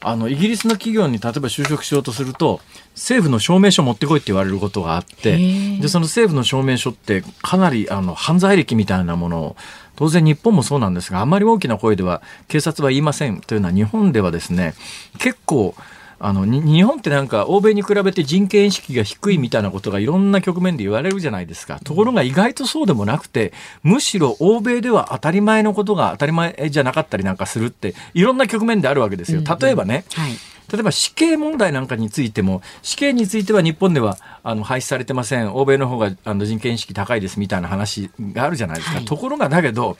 [0.00, 2.60] あのイギリスの企業に例えば就職しようとすると
[2.94, 5.36] 政府の証明書持ってこいって言われることがあって
[5.80, 9.56] でその政府の証明書ってかなりあの犯罪歴みたいなものを
[9.96, 13.42] 当然日本もそうなんですがあまり大きな声では警察は言いません。
[13.42, 14.74] というのは日本ではですね
[15.18, 15.74] 結構
[16.22, 21.80] あの日本ってなんか欧米に比べて人権意識が低いみたいなことがいろんな局面で言われるじゃないですか。
[21.82, 29.40] ところが意外とそうでもなくてむしろ欧米では当たり前のことが当たり前じゃなかったりなんかするっていろんな局面であるわけですよ。
[29.60, 30.38] 例えばね、うんうんはい。
[30.70, 35.54] 例えば死刑問題なんかについても死刑については日本ではあの廃止されてません。
[35.54, 39.96] 欧米の方があの人権意識高いですみたいな話があるじゃないですか、はい、ところがだけど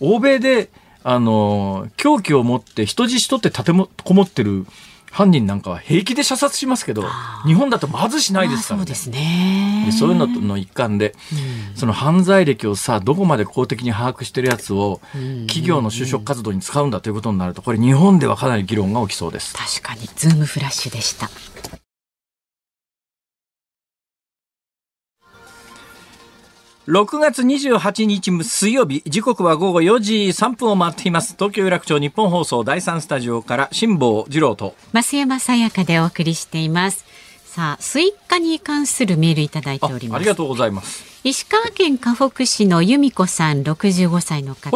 [0.00, 0.70] 欧米で
[1.02, 4.66] あの凶器を持って人質取って立てもこもってる
[5.10, 7.04] 犯人なんかは平気で射殺しますけど
[7.46, 8.82] 日本だとまずしないですからね。
[8.82, 15.00] そうですねでそういうのの一環で、うん、その犯罪歴をさどこまで公的に把握してるやつを
[15.46, 19.54] 企業の就職活動に使うんだということになるとこれ日本ではかなり議論が起きそうです。
[19.54, 21.28] 確かにズームフラッシュでした。
[26.88, 31.34] 6月28日水曜日時刻は午後4時3分を回っています。
[31.34, 34.74] 東京有楽町ニッポン放送第3スタジオから辛坊治郎と。
[34.94, 37.04] 増山さやかでお送りしています。
[37.44, 40.16] さあスイカに関するメールいただいております。
[40.16, 41.04] ありがとうございます。
[41.24, 44.74] 石川県かほく市の由美子さん65歳の方。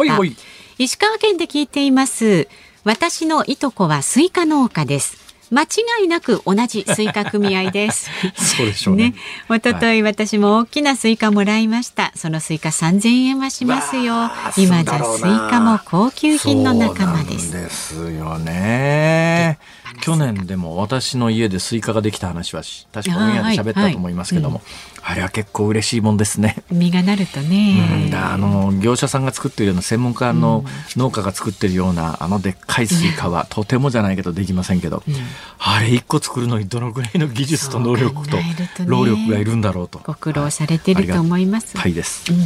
[0.77, 2.47] 石川県で聞いています。
[2.83, 5.22] 私のいとこはスイカ農家です
[5.53, 8.09] 間違いなく同じスイカ組合です。
[8.35, 9.11] そうでしょうね。
[9.11, 9.15] ね
[9.49, 12.11] 一昨日、はい、私も大きなスイカもらいました。
[12.15, 14.31] そのスイカ3000円はしますよ。
[14.57, 17.51] 今じゃスイカも高級品の仲間です。
[17.51, 19.59] ですですよね
[20.01, 24.61] 去年でも私の家でスイカができた話は確かオンエアで喋ったと思いますけども、
[25.01, 26.63] あれは結構嬉しいもんですね。
[26.71, 28.07] 実がなるとね。
[28.07, 30.63] うん、あの業者さんが作ってるような専門家の
[30.95, 35.13] 農家が作ってるような、あのでっかいスイカはとてもじゃないけどできませんけど、うん、
[35.59, 38.37] あれ一個作るのにどのぐらいの技術と能力と
[38.85, 39.99] 労力がいるんだろうと。
[40.03, 41.77] ご苦労されてると思います。
[41.77, 42.31] はいです。
[42.31, 42.39] うん、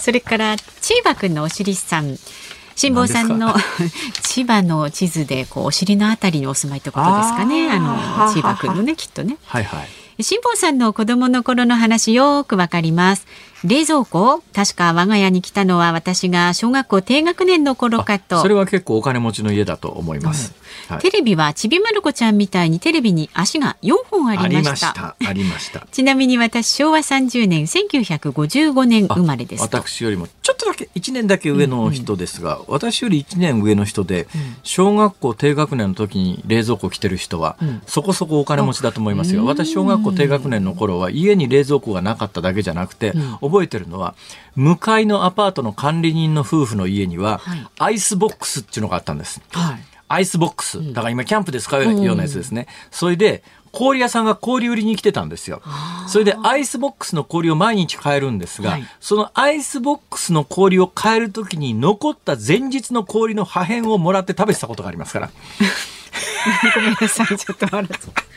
[0.00, 2.16] それからチーバくんのお尻さん。
[2.80, 3.54] 辛坊さんの
[4.24, 7.70] 千葉の地図でこうお尻のあたりにお住まいってことですかね。
[7.70, 9.36] あの千葉君のねきっとね。
[9.44, 10.22] はいはい。
[10.22, 13.26] 辛坊さんの子供の頃の話よくわかります。
[13.64, 18.40] 冷蔵庫確か我が家に来たのは私が小学校低学年の頃かと。
[18.40, 20.54] それは結構お金持ちの家だと思います。
[20.90, 25.16] うんはい、テレビはちびまる子ちゃんみたいにテレビに足が4本ありました。
[25.26, 25.86] ありました。
[25.90, 29.62] ちなみに私昭和30年1955年生まれです。
[29.62, 32.60] 私よりもちょっとだけ1年だけ上の人ですが、うん。
[32.62, 34.26] うん、私より1年上の人で、
[34.62, 39.44] 小学校低学年の時に冷蔵庫来てる人は、うん、そこそこお金持ちだと思いますよ。
[39.44, 44.14] 私小学校低学年の頃は家に冷蔵庫がなかっただけじゃなくて、覚えてるのは
[44.56, 49.40] 向かいのアパートの管理人の夫婦の家には、はい、アイスボックスっていうのがあったんです。
[49.50, 50.92] はい、アイスボックス。
[50.92, 52.62] だから今キャンプで使うようなやつですね。
[52.62, 55.62] うん、それで、氷屋さんが氷売りに来てたんですよ。
[56.08, 65.30] それでアイスボックスの氷を毎日替えるんですが、はい、そのアイスボックスの氷を替えるときに残った前日の氷の破片をもらって食べてたことがありますから。
[66.74, 68.30] ごめんなさい、ちょっと笑って。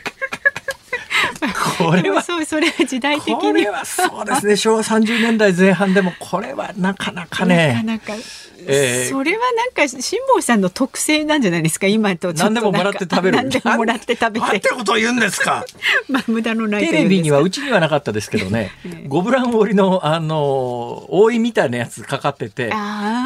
[1.78, 8.24] これはそうそれは時代的にこれはそうですね昭和30年代前半でもこれはなかなかねなかなか
[8.66, 11.86] えー、それはなんか辛坊さんの特性なんじゃないですか？
[11.86, 13.36] 今と何でももらって食べる。
[13.36, 14.46] 何でももらって食べて。
[14.46, 15.64] なんてことを言うんですか？
[16.08, 18.70] まあ無駄のないテレビにはうちにはなかったですけどね。
[19.08, 22.70] ゴブラン織のあの覆いみたいなやつかかってて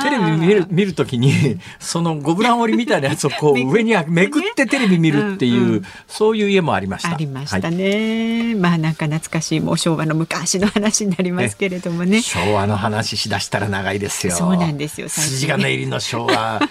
[0.03, 7.11] テレビ見る見るときにそのゴブラン織みたいなやつをこう 上にめくってテレビ見るっていう、うんうん、そういう家もありました。
[7.11, 12.23] ありましたね、はい、まあなんか懐かしいもう昭和の昔の話になりますけれどもね。
[12.23, 14.35] 昭和の話しだしたら長いですよ。
[14.35, 16.61] そうなんですよ筋金入りの昭和。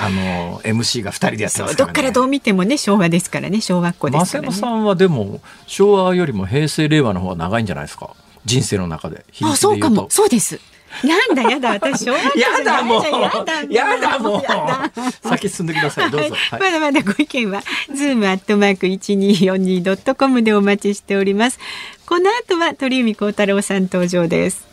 [0.00, 4.54] あの MC が2人でやってますから、ね、どっからどう見てもね昭和ですからね小学校ですからね。
[4.54, 8.10] さんはでも昭和よりも平成令和の方が長いんじゃないですか？
[8.44, 9.24] 人生の中で。
[9.42, 10.06] あそうかも。
[10.08, 10.60] そうです。
[11.04, 11.70] なんだやだ。
[11.70, 13.72] 私昭和やだもう。
[13.72, 15.28] やだもう。
[15.28, 16.10] 先進んでください。
[16.10, 17.62] どうぞ、はい、まだまだご意見は
[17.94, 21.58] ズームアットマーク一二四二ドットコムでお待ちしております。
[22.06, 24.67] この後は鳥海高太朗さん登場です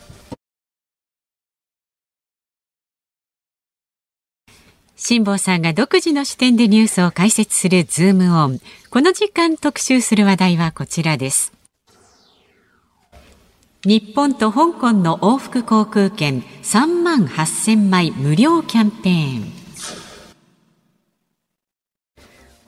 [4.98, 8.60] 辛坊さんが独自の視点でニュースを解説するズームオン。
[8.90, 11.52] この時間特集する話題はこちらです。
[13.84, 19.65] 日本と香港の往復航空券3万8000枚無料キャンペーン。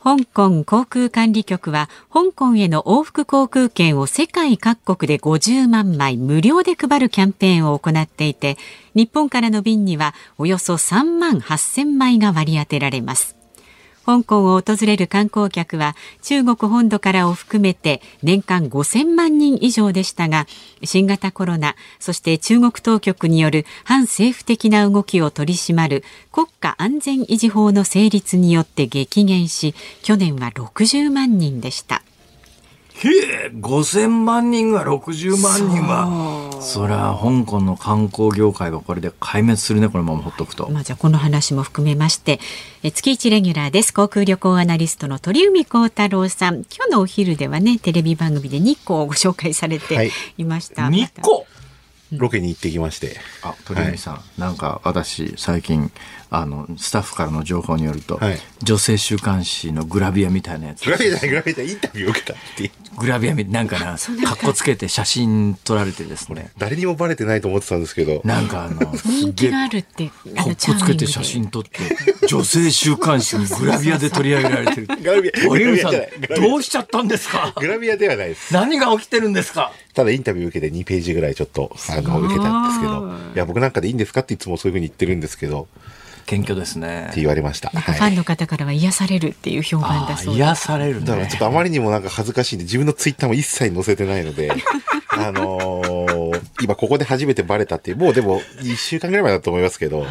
[0.09, 8.57] 香港航空管理局は香港への往復航空券を世界各国で50万枚無料で配るキャンペーンを行っていて
[8.95, 13.38] 日本からの便にはおよそ3万8000枚が割り当てられます。
[14.09, 20.47] 香港を訪れる観光客は中国本土からを含めて年間5000万人以上でしたが
[20.83, 32.03] 新型コロナそして中国当局による反政府的な動きを取り締まる国家安全維持法の成立によって激減し去年は60万人でした。
[32.99, 36.59] へえ5000万人が60万人は。
[36.61, 42.41] そりゃ香港の観光業界はこれで壊滅するねこのままほっとくと、まあ、じゃあこの話も含めまして
[42.83, 43.95] え月一レギュラーです。
[43.95, 46.65] 航空旅行アナリストの鳥海高太郎さん。
[46.77, 50.45] 今日のお昼ではねテレビ番組で日光をご紹介されてい。
[50.45, 51.45] ました、はい、日光
[52.13, 53.17] ロケに行ってきまして。
[53.43, 55.91] あ、鳥海さん、はい、なんか私、最近、
[56.31, 60.85] あの、スタッフからの情報によると、はい、女性週刊誌のグラビアみたいなやつ。
[60.85, 66.51] グラビアじゃない、グラビアじゃインタビュー受けたってグラビアみなんかな、かっこつけて写真撮られてですね。
[66.59, 68.21] 誰にもバレてないと思ってたんですけど。
[68.25, 70.13] なんかあの、人気があるって、か
[70.43, 71.71] っこつけて写真撮って、
[72.27, 74.87] 女性週刊誌にグラビアで取り上げられてる。
[74.87, 75.47] グラビア。
[75.47, 75.93] 森口さん、
[76.41, 77.55] どうしちゃったんですか？
[77.57, 78.53] グラビアではないです。
[78.53, 79.73] 何が起きてるんですか？
[79.95, 85.67] ただインタビュー受けて2ページぐらいちょっと、あの、受けたんですけど、いや、僕なんかでいいんですかっていつもそういうふうに言ってるんですけど、
[86.29, 87.07] 謙虚ですね。
[87.11, 87.71] って言われました。
[87.71, 94.53] ファンの方からは癒されるっていう評判だそう癒される、ね、だからちょっとあまりにもなんか恥ずかしいんで、自分のツイッターも一切載せてないので、
[95.09, 100.07] あのー、今ここで初めてバレたっていう、もうでも1週間ぐらい前だと思いますけど、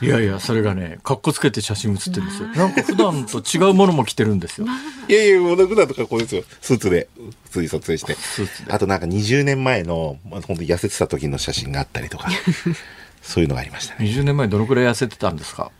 [0.00, 2.48] いやいや、それがね、かっこつけて写真写ってるんですよ。
[2.50, 4.66] なんか普段と違うものも着てるんですよ。
[5.08, 6.44] いやいや、もう普段とかこうですよ。
[6.60, 7.08] スーツで、
[7.44, 8.16] 普通に撮影して。
[8.68, 12.28] あとなんか20年前の、まあ、本当に痩せてた時の写真があったりとか、
[13.28, 14.08] そういうのがありましたね。
[14.08, 15.70] 20年前どのくらい痩せてたんですか？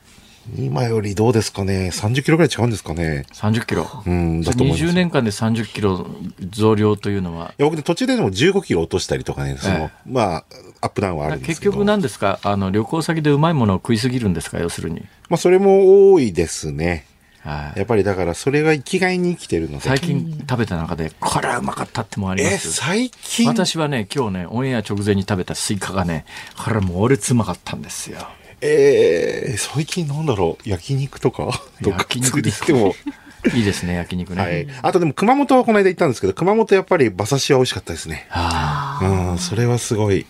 [0.58, 3.86] 今よりどうですかね、30キロぐらい違うんですかね？30キロ。
[4.06, 4.92] うん、だと思います。
[4.92, 6.06] 20年間で30キロ
[6.50, 7.54] 増量というのは？
[7.58, 10.44] いや、僕ね、途中ででも15キロ落としたりとかね、その、ええ、まあ、
[10.82, 11.72] アップダウンはあるんですけど。
[11.72, 15.00] 結局なんですか、あの、旅行先でうまいものを食いすぎるんですか、要するに。
[15.28, 17.06] まあ、それも多いですね。
[17.48, 23.48] はい、やっぱりだからそれが生きがいに生きてるので最近食べた中でこれはうまかったってもあります最近？
[23.48, 26.24] 私はね今日ねオンエア直前に食べたスイカがね
[26.62, 28.18] これもううまかったんですよ
[28.60, 30.68] えー、最近なんだろう？
[30.68, 31.48] 焼肉とか？
[31.80, 32.94] 焼肉でても
[33.54, 34.42] いいですね、焼肉ね。
[34.42, 34.66] はい。
[34.82, 38.26] あとでも熊本はこの間行ったんですけど、熊本やっぱり馬刺しは美味しかったですね。
[38.30, 39.06] ああ。
[39.06, 40.26] うん、それはすごい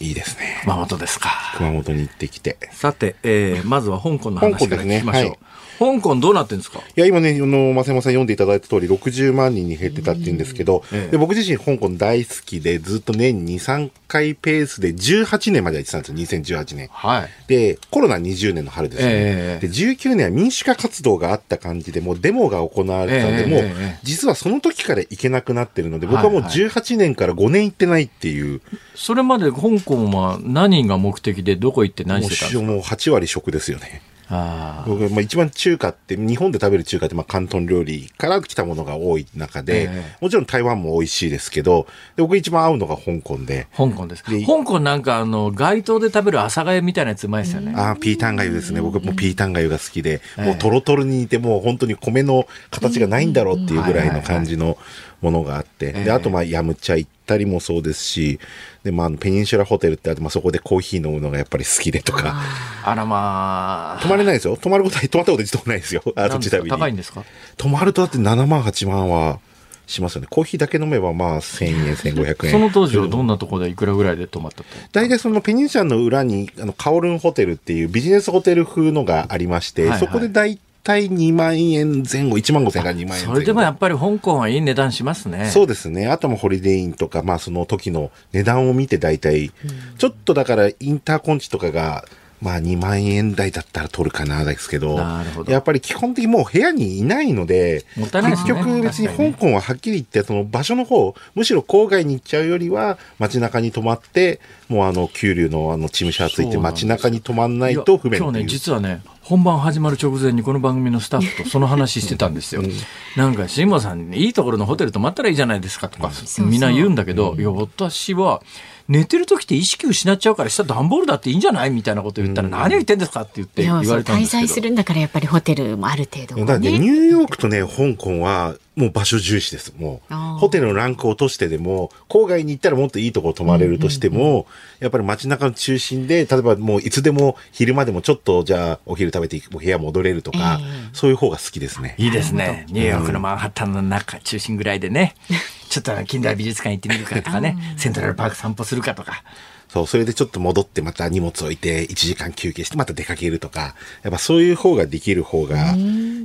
[0.00, 0.60] いいですね。
[0.62, 1.30] 熊本ですか。
[1.58, 2.56] 熊本に行ってきて。
[2.72, 5.22] さて、えー、まずは香港の話から聞きましょう。
[5.24, 5.28] ね。
[5.28, 5.38] はい
[5.78, 6.78] 香港どうなってんですか？
[6.78, 16.88] いや、今ね、あの、松山さん読んでいただいた通り、60万人に減ってたって言うんですけど、ええ、で僕自身香港大好きで、ずっと年に3回ペースで18年までやってたんですよ、2018年。
[16.92, 17.28] はい。
[17.46, 19.08] で、コロナ20年の春ですね。
[19.12, 23.70] え、で、19年は民主化活動があった感じで、もうデモが行われてたんで、もう、
[24.02, 28.44] 実はその時から行けなくなってるので、僕はもう18年から5年行ってないっていう。
[28.44, 28.60] はいはい、
[28.94, 32.64] それまで香港は何が目的でどこ行って何してたんですか？
[32.66, 34.02] もう8割食ですよね。
[34.28, 41.86] 僕まあ、一番中華って、日本で食べる中華って、まあ、広東料理から来たものが多い中で、えー、もちろん台湾も美味しいですけど、
[42.16, 43.68] 僕一番合うのが香港で。
[43.76, 44.24] 香港です。
[44.28, 47.72] で香港なんか、あの、街頭で食べる朝粥みたいなやつうまいですよね。
[47.76, 48.80] ああ、ピータン粥ですね。
[48.80, 54.76] 僕もピータン粥が好きで、もうトロトロに似て、もう本当に米の形がないんだろうっていうぐらいの感じの
[55.20, 58.38] ものがあって、で、あと、まあ、ヤムチャ行ったりもそうですし、
[58.84, 62.40] で、まあ、ペニンシュラホテルってあって、まあ、そこでコーヒー飲むのがやっぱり好きでとか。
[62.84, 64.02] あらまあ。
[64.02, 64.56] 泊まれないですよ。
[64.56, 66.02] 泊まることは、泊まったこと一度もないですよ。
[66.16, 67.24] あと旅高いんですか？
[67.56, 69.38] 泊まるとだって7万、8万は。
[69.86, 70.26] しますよね。
[70.28, 72.52] コーヒーだけ飲めばまあ1000円、1500円。
[72.52, 85.50] その当時はどんなところでいくらぐらいで泊まった大体そのペニンシャンの裏に、あの、カオルンホテルっていうビジネスホテル風のがありまして、はいはい、そこで大体2万円前後、1万5千円から2万円それでもやっぱり香港はいい値段しますね。
[85.50, 86.06] そうですね。
[86.06, 89.50] あともホリデーインとか、まあその時の値段を見て大体、
[89.98, 92.04] ちょっとだからインターコンチとかが、
[92.40, 94.96] まあ2万円台だったら取るかなですけど、
[95.44, 95.50] ど。
[95.50, 112.60] やっぱり基本的にもう部屋にいないので、ね、結局別に香港ははっきり言ってその場所の方、むしろ郊外に行っちゃうよりは街中に泊まって、もうあの、旧流のあの、チームシャツいて街中に泊まんないと不便今日ね、実はね、本番始まる直前にこの番組のスタッフとその話してたんですよ。
[112.60, 112.70] うん、
[113.16, 118.40] なんか、辛坊さん、いいところのホテル泊まったらいいじゃないですかとか、みんな言うんだけど、いや、私は、
[118.88, 124.42] 寝てる時って意識失っちゃうから下段ボールだっていいんじゃないみたいなこと言ったら、何を言ってんですかって言って言われたんですけど。
[124.42, 129.72] 滞在するんだからやっぱりホテルもある程度、ね、だってニューヨークとね香港はもう場所重視です。
[129.78, 134.44] もう、ホテルのランクを落としてでも、郊外に行ったらもっといいところ泊まれるとしても、うんうんうん、
[134.80, 141.94] やっぱり街中の中心で、例えばもういつでも昼間でもちょっとじゃあお昼食べて部屋戻れるとか、えー、そういう方が好きですね。
[141.96, 142.66] いいですね。
[142.68, 145.14] ニューヨークのマンハッタンの中、中心ぐらいでね、
[145.76, 149.22] ちょっと近代美術館行ってみるかとかね、セントラルパーク散歩するかとか。
[149.68, 155.76] そう、それでちょっと戻ってまた荷物置いて1時間休憩してまた出かけるとか、やっぱそういう方ができる方が、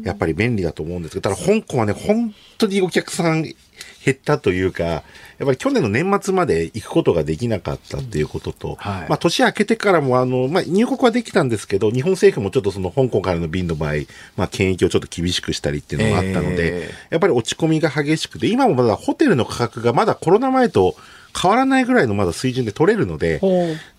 [0.04, 3.44] やっぱり便利だと思うんですけど、ただ香港はね、本当にお客さん
[4.04, 5.04] 減ったというか、やっ
[5.46, 13.94] ぱり去年の年末まで行くことができなかったっていうことと、はい、まあ年明けてからもあの、まあ入国はできたんですけど、日本政府もちょっとその香港からの便の場合、
[14.36, 20.96] まあ検疫をちょっと厳しくしたりっていうのがあったので、えー、やっぱり落ち込みが激しくて、今もまだホテルの価格がまだコロナ前と
[21.40, 23.40] 変わらないぐらいのまだ水準で取れるので、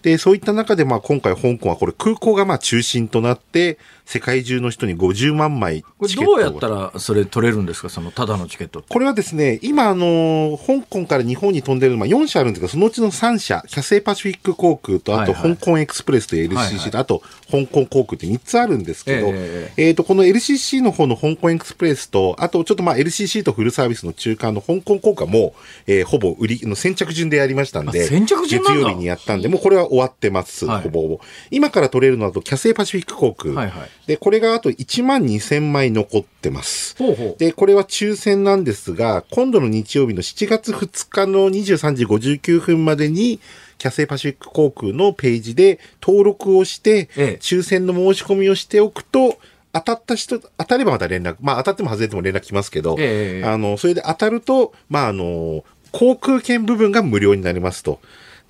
[0.03, 7.89] で、そういった中でまあ今回香港はこれ空港がまあ中心となって、世界中の人に50万枚チケットこれどうやったらそれ取れるんですか？
[7.89, 25.55] そのただのチケットこれはですね、今あの、香港から日本に飛んでる、まあ4社あるんですが、そのうちの3社、キャセイパシフィック航空と、あと香港エクスプレスと LCC と、あと香港航空って3つあるんですけど、えー、えーと、この LCC の方の香港エクスプレスと、あとちょっとまあ LCC とフルサービスの中間の香港航空も、
[25.87, 31.21] えー、ほぼ売りの先着順でやりましたんで、先着順月曜日にやったんで、もうこれは終わってます、はい、ほぼほぼ。
[31.51, 33.55] 今から取れるのだと、キャセイパシフィック航空。
[33.55, 36.97] はいはい、で、これがあと1万2000枚残ってます。
[36.99, 43.41] ほうほうで、これは抽選なんですが、今度の日曜日の7月2日の23時59分までに、
[43.79, 49.39] キャセイパシフィック航空のページで登録をして、ええ、抽選の申し込みをしておくと、
[49.73, 58.01] 当たった人、当たればまた連絡、まあ当たっても外れても連絡来ますけど、え、あの、それで当たると、まああの、航空券部分が無料になりますと。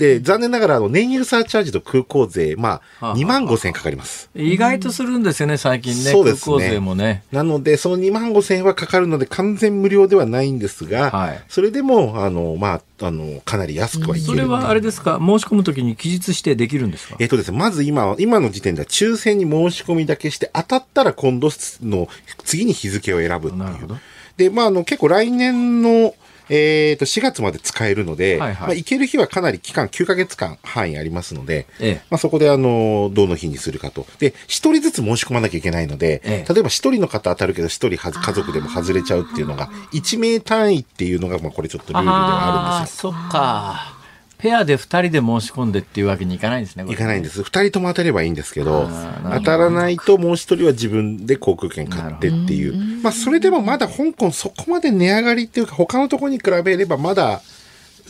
[0.03, 4.29] で、残念ながら、あの、燃油サーチャージと空港税、まあ、2万5千円かかります。
[4.35, 6.11] 意外とするんですよね、最近ね。
[6.11, 6.57] そうですね。
[6.57, 7.23] 空港税もね。
[7.31, 14.33] なので、その2万5千円はかかるので、完全無料ではないんですが、はい、それでも、あの、まあ、あの、かなり安くはいける。
[14.33, 17.15] それはあれですか、申し込むときに期日指定できるんですか？
[17.21, 21.49] えっ、とですね、まず今、今の時点では抽選に申し込みだけして、当たったら今度
[21.83, 22.09] の
[22.45, 23.63] 次に日付を選ぶっていう。
[23.63, 23.97] なるほど。
[24.37, 26.15] で、まあ、あの、結構来年の、
[26.49, 34.07] えっ、ー、と、4月まで使えるので、はいはい、まあ、行ける日はかなり期間、9ヶ月間範囲ありますので、ええ、まあ、そこで、あの、どの日にするかと。
[34.19, 43.13] で、一人ずつ申し込まなきゃいけないので、ええ、例えば一人の方当たるけど、一人は家族でも外れちゃうっていうのが、1名単位っていうのが、まあ、これちょっとルールではあるんですよ。
[43.13, 44.02] そっか。
[44.43, 46.85] ペアで2人で申し込んでっていうわけにいかないんですね。
[46.93, 47.43] いかないんです。
[47.43, 48.91] 2人とも当たればいいんですけど、
[49.37, 52.75] 当たらないともう1人は自分で航空券買ってっていう。
[53.03, 57.41] まあ、それでもまだ香港そこまで値上がりっていうか、他のところに比べればまだ、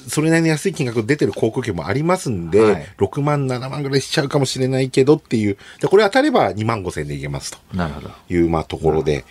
[0.08, 7.58] それなりに安い金額出てる航空券もありますんで、はい、6万、7万ぐらいしちゃうかもしれないけどっていう、でこれ当たれば2万5千でいけますと。
[7.74, 8.10] なるほど。
[8.30, 9.26] いう、まあ、ところで、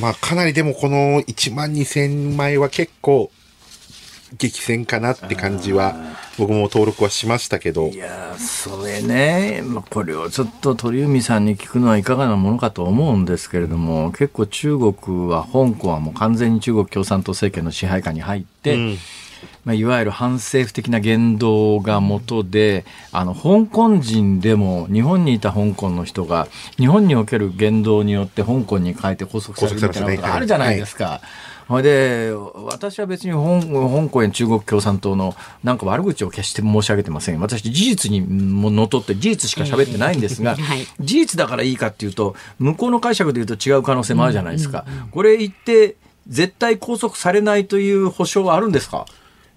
[0.00, 3.30] まあ、かなりでもこの1万2千枚は結構、
[4.38, 5.94] 激戦かなって感じは
[6.38, 7.88] 僕も登録はしましたけど。
[7.88, 18.96] いやそれね、まあ、これをちょっと鳥海さんに聞くのはいかがなものかと思うんですけれども結構中国は香港はもう完全に中国共産党政権の支配下に入って、うん、
[19.64, 31.04] まあ、いわゆる反政府的な言動が元であの香港人でも日本にいた香港の人が日本における言動によって香港に帰って拘束されるみたいなことがあるじゃないですか。
[31.04, 31.20] はい
[31.68, 32.32] ほいで、
[32.66, 33.66] 私は別に香
[34.04, 37.40] 香港や中国共産党のなんか悪口を決して申し上げてません。
[37.40, 38.24] 私、事実に
[38.72, 44.84] のっとって事実しか喋ってないんですが、 はい、事実だからいいかっていうと、向こうの解釈で言うと違う可能性もあるじゃないですか。
[45.10, 45.96] これ言って、
[46.28, 49.06] 絶対拘束されないという保証はあるんですか？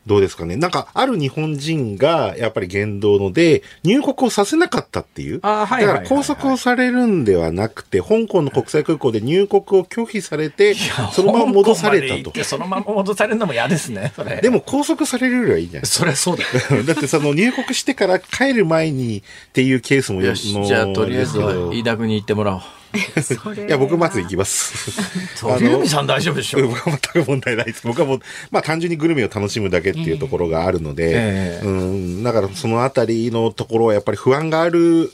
[0.09, 0.55] どうですかね。
[0.55, 5.39] なんか、ある日本人が、やっぱり言動ので、入国をさせなかったっていう。
[5.39, 10.73] だから拘束をされるんではなくて、香港の国際空港で入国を拒否されて、
[11.13, 12.43] そのまま戻されたと。
[12.43, 15.85] そのまま戻されるのも嫌ですね、でも拘束されるよりはいいじゃない？
[15.85, 16.43] そりゃそうだ
[16.77, 16.83] よ。
[16.83, 19.21] だってその入国してから帰る前にっ
[19.53, 22.61] ていうケースもよし、じゃあとりあえず、飯田君に行ってもらおう。
[22.93, 24.91] いや、僕まず行きます。
[25.39, 27.85] 鳥海さん大丈夫でしょ僕は全く問題ないです。
[27.85, 28.19] 僕はもう、
[28.51, 35.11] まあ単純にグルメを楽しむだけっていうところがあるので、えー、うん、だからそのあたりのところはやっぱり不安がある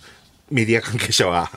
[0.51, 1.49] メディア関係者は、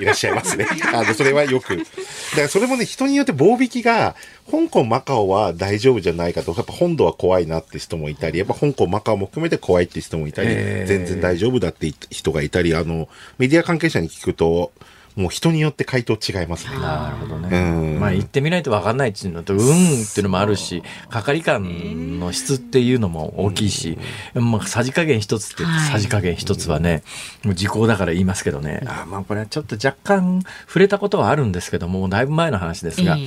[0.00, 0.66] いらっしゃいますね。
[0.92, 1.76] あの、それはよく。
[1.76, 4.14] だからそれもね、人によって棒引きが、
[4.50, 13.08] 香港、マカオは大丈夫じゃないかと、やっぱ本土は怖いなって人もいたり、やっぱ香港、マカオも含めて怖いって人もいたり、全然大丈夫だって人がいたり、あの、
[13.38, 14.72] メディア関係者に聞くと、
[15.16, 16.78] もう人によって回答違いますね。
[16.78, 17.98] なるほどね。
[17.98, 19.64] まあ言ってみないと分かんないっていうのと、運っ
[20.12, 23.98] ていうのもあるし、係官の質っていうのも大きいし、
[24.34, 27.02] まあさじ加減一つってさじ加減一つはね、
[27.44, 33.18] もう時効だから言いますけどね、あまあこれはちょっと若干触れたことはあるんですけども、だいぶ前の話ですが、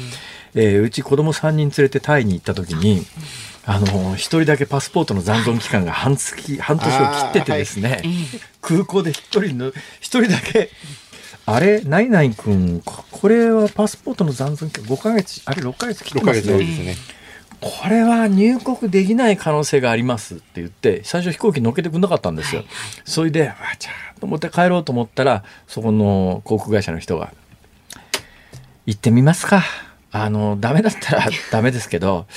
[0.55, 3.05] えー、うち子供3人連れてタイに行った時に、
[3.67, 8.03] あの、一人だけパスポートの残存期間が半月、半年を切っててですね、
[8.61, 10.69] 空港で一人の、一人だけ
[11.45, 16.57] あれ、ないないくん、これはパスポートの残存期間5ヶ月、あれ6ヶ月切ってますね。
[16.57, 16.95] ですね。
[17.61, 22.61] これは入国できない可能性がありますって言って、最初飛行機乗っけてくれなかったんですよ。
[22.61, 22.69] はい、
[23.05, 27.33] それで、あちゃーと思って帰ろうと思ったら、そこの航空会社の人が、
[28.85, 29.63] 行ってみますか。
[30.11, 32.27] あの、ダメだったらダメですけど、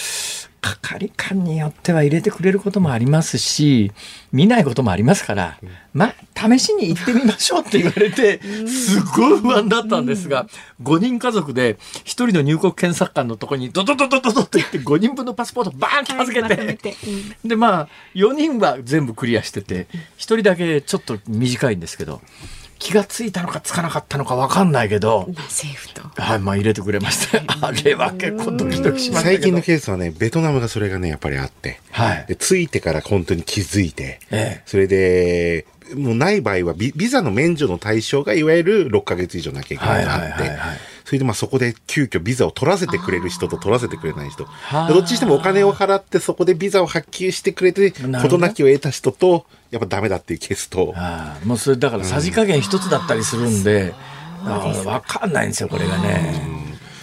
[0.61, 3.93] 係官によっては入れてくれることもありますし
[4.33, 5.59] 見ないこともありますから
[5.93, 10.47] まあ試しに行ってみましょうって言われてすごい不安だったんですが
[10.83, 16.97] 5人家族で1人の入国検査官のとこにドドドドドドって言って5人分のパスポートバーンと預けて。
[17.45, 19.87] でまあ4人は全部クリアしてて
[20.19, 22.21] 1人だけちょっと短いんですけど。
[22.79, 26.03] 気がついたのかつかなかったのか分かんないけど、セーフと。
[26.15, 27.43] はい、まあ入れてくれました。
[27.67, 32.25] あれは結構ドキドキしました最近のケースはね、ベトナムがそれがね、やっぱりあって、はい。
[32.29, 40.79] で、ついてから本当に気づいて、ええ、それで、もうない場合はビ、ビザの免除の対象がいわゆる6ヶ月以上なきゃいけないがあって、はいはいはいはい
[41.09, 44.47] それでまあそこで急遽ビザを取らせてくれる人と取らせてくれない人。
[44.91, 50.95] どっちにしてもお金を払ってそこでビザを発給してくれて、事なきを得た人と、やっぱダメだっていうケースと。
[51.47, 53.95] もうそれだからさじ加減一つだったりするんで、
[54.45, 56.45] わ、かんないんですよ、これがね。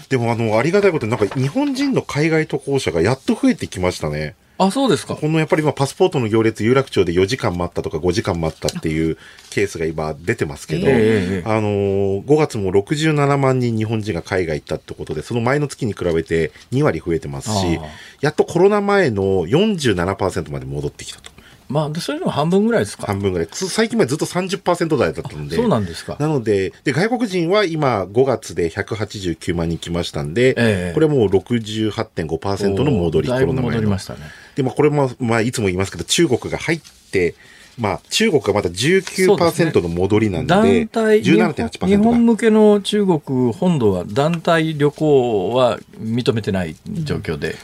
[0.09, 4.35] でもあの、ありがたいことなんか日本人の海外渡航者がやっと増えてきましたね。
[4.57, 5.15] あ、そうですか。
[5.15, 9.17] このやっぱり今パスポートの行列有楽町で4時間待ったとか5時間待ったっていう
[9.49, 17.79] ケースが今出てますけど、えー、あのー、5月も67万人日本人が海外行ったってことで、その前の月に比べて2割増えてますし、
[18.21, 21.34] やっとコロナ前の47%まで戻ってきたと。
[21.67, 23.07] まあ、それでも半分ぐらいですか？
[23.07, 23.47] 半分ぐらい。
[23.51, 25.55] 最近までずっと30%台だったので。
[25.55, 26.15] そうなんですか。
[26.19, 34.19] なので、で、外国人は今5月で189万人来ましたんで、えー、これもう68.5%の戻り、コロナ前戻りましたね。
[34.55, 37.35] で、まあこれも、まあいつも言いますけど、中国が入って、
[37.77, 47.55] まあ、中国がまだ19%の戻りなんで、でね、団体17.8%日本向けの中国本土は団体旅行は認めてない状況で。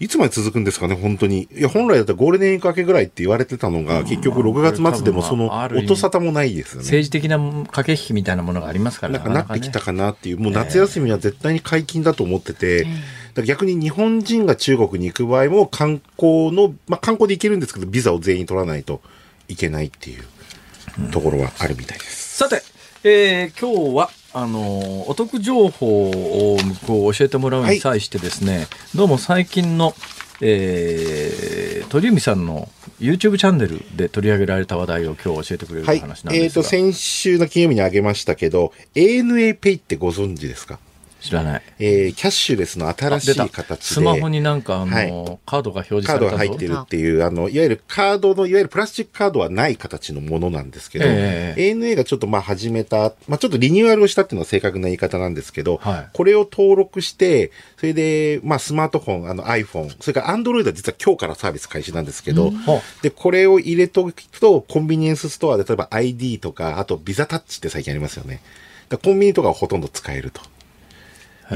[0.00, 1.48] いつまで続くんですかね、本当に。
[1.52, 5.46] いや、本来だったらゴールデンウィーク明けぐらいって言われてたのが、結局6月末でもその
[5.76, 6.84] 音沙汰もないですよね。
[6.84, 7.38] 政治的な
[7.70, 12.86] 駆け引きみたいなものがありますからなんかなってきたかなっていう、もう夏休みは絶対に解禁だと思ってて、
[13.44, 19.00] 逆に日本人が中国に行く場合も観光の、まあ観光で行けるんですけど、ビザを全員取らないと
[19.48, 22.44] いけないっていうところはあるみたいです。
[22.44, 22.62] うん、さて、
[23.02, 29.94] えー、今日はあのお得情報をこう教えてもらうに際してですね、はい、どうも最近の、
[30.42, 32.68] えー、鳥海さんの
[33.00, 40.78] YouTube チャンネルで取り上げられた話題を今日教えてくれる話なんですが、はい、えーと先週の金曜日にあげましたけど ANA ペイってご存知ですか？
[41.20, 41.62] 知らない。
[41.78, 43.76] えー、キャッシュレスの新しい形で。
[43.82, 62.58] スマホになんかあの、はい、カードが表示されたカードが入ってるっていう、あの、いわゆるカードの、いわゆるプラスチックカードはない形のものなんですけど、えー、ANA がちょっとまあ始めた、まあちょっとリニューアルをしたっていうのは正確な言い方なんですけど、はい、これを登録して、それで、まあスマートフォン、あの iPhone、それから Android は実は今日からサービス開始なんですけど、うん、
[63.02, 68.40] で、これを入れとくと、コンビニエンスストアで例えば ID とか、あとビザタッチって最近ありますよね。
[69.02, 70.40] コンビニとかはほとんど使えると。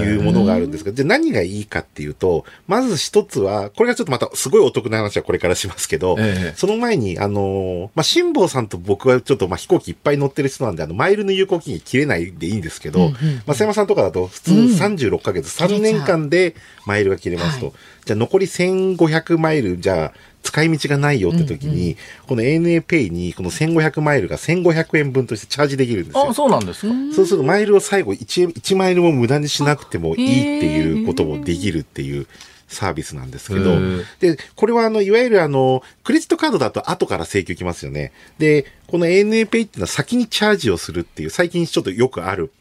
[0.01, 13.13] いうものがあるんですが、じゃあ何がいいかっていうと、まず一つは、これがちょっとまたすごいお得な話はこれからしますけど、ええ、その前に、あの、まあ、辛坊さんと僕はちょっとまあ飛行機いっぱい乗ってる人なんで、あの、マイルの有効期限切れないでいいんですけど、うんうん、
[13.47, 16.55] まあ、瀬山さんとかだと普通36ヶ月、うん、3年間で
[16.87, 17.67] マイルが切れますと。
[17.67, 17.75] はい、
[18.05, 20.13] じゃあ残り1500マイル、じゃあ、
[20.43, 26.29] 使い道がないよって時に、この ANA Pay にこの1500マイルが1500円分としてチャージできるんですよ。
[26.31, 32.27] あ、そうなんですかそうするとマイルを最後 1, 1マイルも無駄にしなくてもいいっていうこともできるっていう。
[32.73, 33.79] サービスなんですけど、
[34.21, 38.13] で、これはあの、いわゆるあの、クレジットカードだと後から請求きますよね。
[38.39, 42.53] で、この ANA Pay っていうのは先にチャージをするっていう、最近ちょっとよくある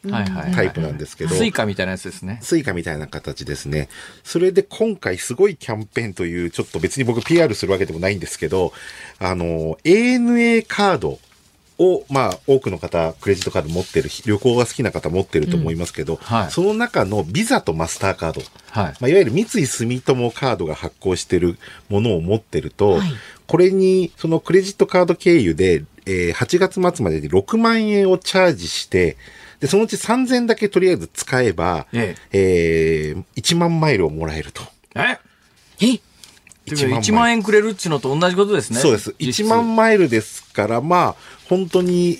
[0.54, 1.34] タイプなんですけど。
[1.34, 2.38] スイカみたいなやつですね。
[2.42, 3.88] スイカみたいな形ですね。
[4.24, 8.72] それで今回すごいキャンペーンという、ちょっと別に僕 PR するわけでもないんですけど、
[9.18, 11.18] あの、ANA カード、
[11.78, 18.94] を、まあ、多くの方、クレジットカード持ってる、旅行が好きな方持ってると思いますけど、うんはい、その中のビザとマスターカード、はい。
[19.00, 21.58] まあ、いわゆる三井住友カードが発行してる
[21.88, 23.12] ものを持ってると、はい、
[23.46, 29.16] これに、そのクレジットカード経由で、えー、8月末までに6万円をチャージして、
[29.60, 33.12] で、そのうち3000だけとりあえず使えば、ええ。
[33.12, 34.62] えー、1万マイルをもらえると。
[34.96, 35.18] え？
[35.80, 36.00] え？
[36.66, 38.78] 1万円くれるっていうのと同じことですね。
[38.78, 39.10] そうです。
[39.18, 41.16] 1万マイルですから、まあ、
[41.48, 42.18] 本当に、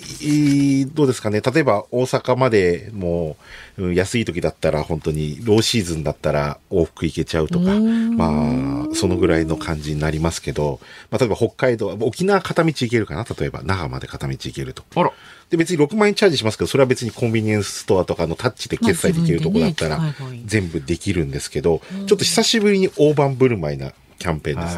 [0.93, 1.41] どうですかね。
[1.41, 3.37] 例えば大阪までも
[3.77, 10.79] う安い時だったら本当にローシーズンだったら往復行けちゃうとか、まあ、そのぐらいの感じになりますけど、
[11.09, 13.23] まあ、例えば北海道、沖縄片道行けるかな？
[13.23, 14.83] 例えば那覇まで片道行けると。
[14.95, 15.11] あら。
[15.49, 19.99] で、別に6万円チャージしますけど、それは別にコンビニエンスストアとかのタッチで決済できるとこだったら
[20.45, 23.93] 全部できるんですけど、ちょっと久しぶりに大盤振る舞いな
[24.23, 24.77] キャンペーンです、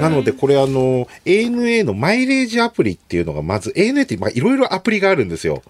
[0.00, 5.64] なので、これあの、ANA のマイレージアプリっていうのがまず、ANA っていろいろアプリがあるんですよ。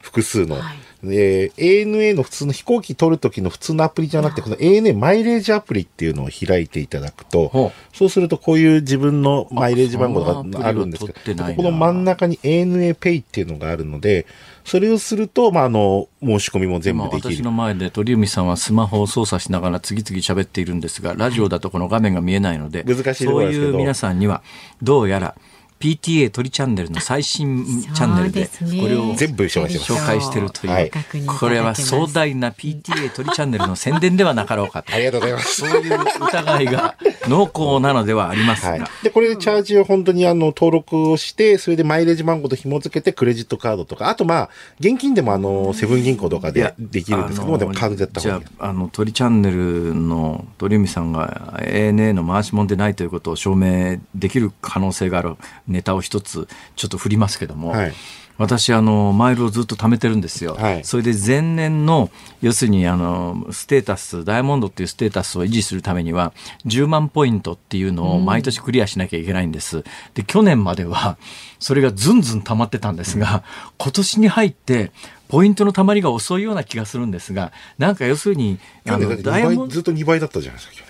[0.00, 0.56] 複数の。
[0.56, 0.74] は
[1.04, 14.26] い、で、ANA の普通の飛行機取るときの普通のアプリじゃなくて、この ANA マイレージアプリっていうのを開いていただくと、そうするとこういう自分のマイレージ番号があるんですけど、この真ん中に ANA Pay っていうのがあるので、
[14.64, 17.36] それをすると、まあ、あの、申し込みも全部できる。
[17.36, 24.42] 私の前で鳥海さんはスマホを操作しながら次々喋っているんですが、ラジオだとこの画面が見えないので、難しいそういう皆さんには、
[24.82, 25.34] どうやら、
[25.80, 28.50] PTA 鳥チャンネルの最新チャンネルで
[28.80, 29.62] これを全部紹
[30.06, 30.90] 介してるという、
[31.26, 35.62] これは壮大な PTA 鳥チャンネルの宣伝ではなかろうかありがとうございます。
[35.62, 36.96] そういう疑いが
[37.28, 44.10] 濃厚なのではありますが、はい、でこれでチャージを本当にあの登録をしてそれでマイレージ番号と紐付けてクレジットカードとか。
[44.10, 44.50] あとまあ
[44.80, 48.34] 現金でもあのセブン銀行とかでできるんですけどもでもカードでやった方が。
[48.36, 55.36] いいじゃああの鳥チャンネルの鳥海さんが ANA の回しもんでないということを証明できる可能性がある
[55.70, 57.92] ネタを一つちょっと振りますけども、はい、
[58.40, 62.10] 私あのマイルをずっと貯めてるんですよ、はい、それで前年の
[62.40, 66.32] 要するにあのステータスダイヤモンドっていうステータスを維持するためには
[66.64, 71.18] 10万ポイントっていうのを毎年クリアしなきゃいけないんです、で去年までは
[71.58, 73.44] それがずんずん溜まってたんですが
[73.76, 74.90] 今年に入って
[75.28, 80.89] ポイントのたまりが遅いような気がするんですがなんか要するにあのダイヤモンドずっと2倍だったじゃないですか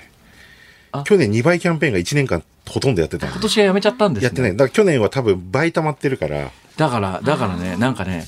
[1.04, 4.50] 去年2倍キャンペーンが1年間ほとんどやってた今年はやめちゃったんです、ね、やってない。
[4.52, 6.50] だから去年は多分倍溜まってるから。
[6.76, 8.24] だから、だからね、なんかね、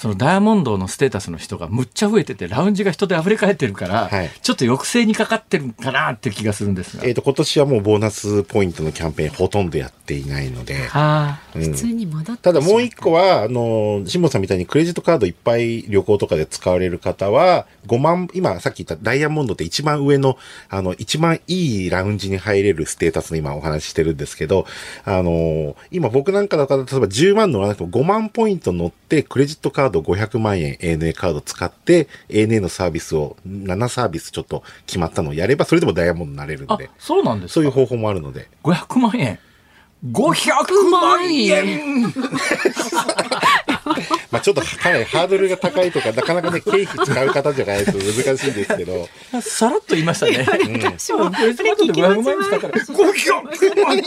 [0.00, 7.04] そのダイヤモンドのステータスの人がむっちゃ増えてて、ラウンジが人で溢れ返ってるから、はい、ちょっと抑制にかかってるかなって気がするんですが。
[7.04, 10.86] えっ、と、今年はもうボーナスポイントのキャンペーンほとんどやっていないので。
[10.86, 20.38] はあ、うん、普通に戻ってただもう一個は、あの、辛坊さんみたいにクレジットカードいっぱい旅行とかで使われる方は、5万、今さっき言ったダイヤモンドって一番上の、
[20.70, 24.64] あの、一番いいラウンジに入れるステータスの今お話ししてるんですけど、
[25.04, 36.88] あの、今僕なんかだったら、例えば10万乗らなくても5万ポイント乗って、クレジットカード500万円 ANA カード使って、ANA のサービスを、7サービスちょっと決まったのをやれば、それでもダイヤモンドになれるんで。
[36.98, 38.48] そうなんですそういう方法もあるので。
[38.62, 39.38] 500万円
[40.06, 42.04] 500万円
[44.30, 49.08] まあちょっとかなりハードルが高いとか、なかなかね、経費使う方じゃないと難しいんですけど。
[49.42, 50.46] さらっと言いましたね。
[50.66, 54.04] うん、私も、これ500万円したから、500万円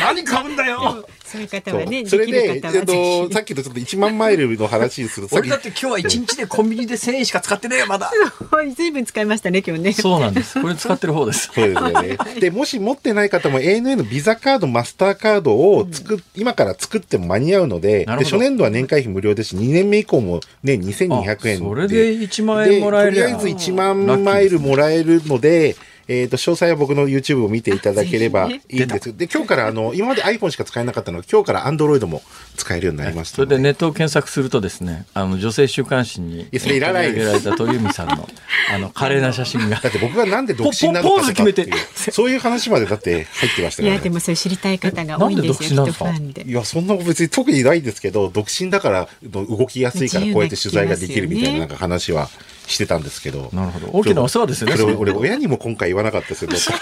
[0.00, 8.10] 何買うんだよそういう方はね、それで、えっと、さっきのちょっと1万マイルの話にする俺だって今日は1日でコンビニで1000円しか使ってねえよ、まだ。
[8.76, 9.92] ずいぶん使いましたね、今日ね。
[9.94, 10.60] そうなんです。
[10.60, 11.50] これ使ってる方です。
[11.54, 12.18] そうですよね。
[12.38, 25.76] で、もし持ってない方も ANA のビザカード、マスターカードを作、うん、今から作っても間に合うので、で初年度は年会費無料ですし、2年目以降もね、2200円それで1万円もらえるとりあえず1万マイルもらえるので、
[26.08, 29.16] えっ、ー、と、詳細は僕の YouTube を見ていただければいいんです。
[29.16, 32.22] で、今日からあの、今まで iPhone しか使えなかったのが、今日から Android も
[32.56, 37.26] 使えるようになりましたそれでネットを検索するとですね、あの、女性週刊誌に、いや、それいらないです。
[37.26, 38.28] られた鳥海さんの、
[38.72, 39.80] あの、華麗な写真が。
[39.80, 41.72] だって僕がなんで独身なのかっていう、
[42.12, 46.42] そういう話までだって入ってましたから、ね、いや、でもそれ知りたい方が多いんですよ、ファンで。
[46.42, 52.28] いや、そんな別に特にないんですけど、独身だから動きやすいからこうやって取材ができるみたいななんか話は
[52.66, 53.50] してたんですけど。
[53.52, 53.88] なるほど。
[53.92, 54.76] 大きなお世話ですね。
[54.76, 56.78] それ俺、親にも今回言わなかったですけど、ちょっ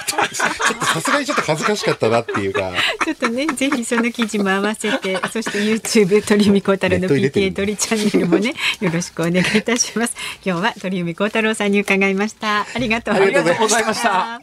[0.78, 2.72] とさすがにちょっと恥ずかしかったなっていうか。
[3.04, 10.14] ちょっとね、ぜひその記事も合わせて、 そして YouTube 鳥海高太郎の PTA 鳥チャンネルもね、よろしくお願いいたします。
[10.44, 12.66] 今日は鳥海高太郎さんに伺いました。
[12.74, 14.42] ありがとうございました。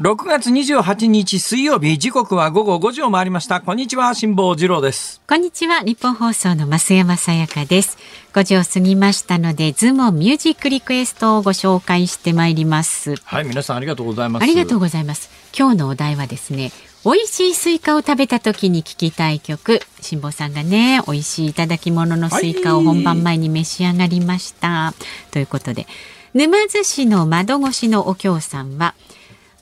[0.00, 3.60] 6月28日水曜日時刻は午後5時を回りました。
[3.60, 5.22] こんにちは辛坊治郎です。
[5.28, 7.96] こんにちはニッポン放送の増山さやかです。
[8.32, 13.14] 5時を過ぎましたのでズームミュージックリクエストをご紹介してまいります。
[13.22, 14.42] はい皆さんありがとうございます。
[14.42, 15.30] ありがとうございます。
[15.56, 16.72] 今日のお題はですね
[17.04, 19.80] 美味しいスイカを食べた時に聞きたい曲。
[20.00, 25.86] 辛坊さんがね美味しいいただき物のスイカを本番前に召し上がりました、はい、ということで
[26.34, 28.94] 沼津市の窓越しのお京さんは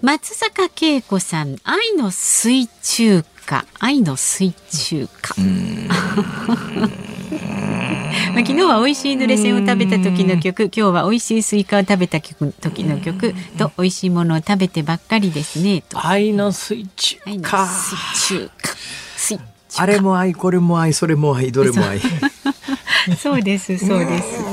[0.03, 5.34] 松坂慶子さん愛の水中花愛の水中花
[8.34, 10.64] まあ、昨日は美味しいぬれせんを食べた時の曲。
[10.64, 12.34] 今日は美味しいスイカを食べた時
[12.84, 13.34] の曲。
[13.59, 15.82] と美味しいものを食べてばっかりですね。
[15.94, 17.96] 愛の水中花水
[18.38, 18.76] 中花
[19.16, 19.44] 水中
[19.76, 22.00] あれも愛これも愛それも愛どれも愛。
[23.18, 24.51] そうです そうです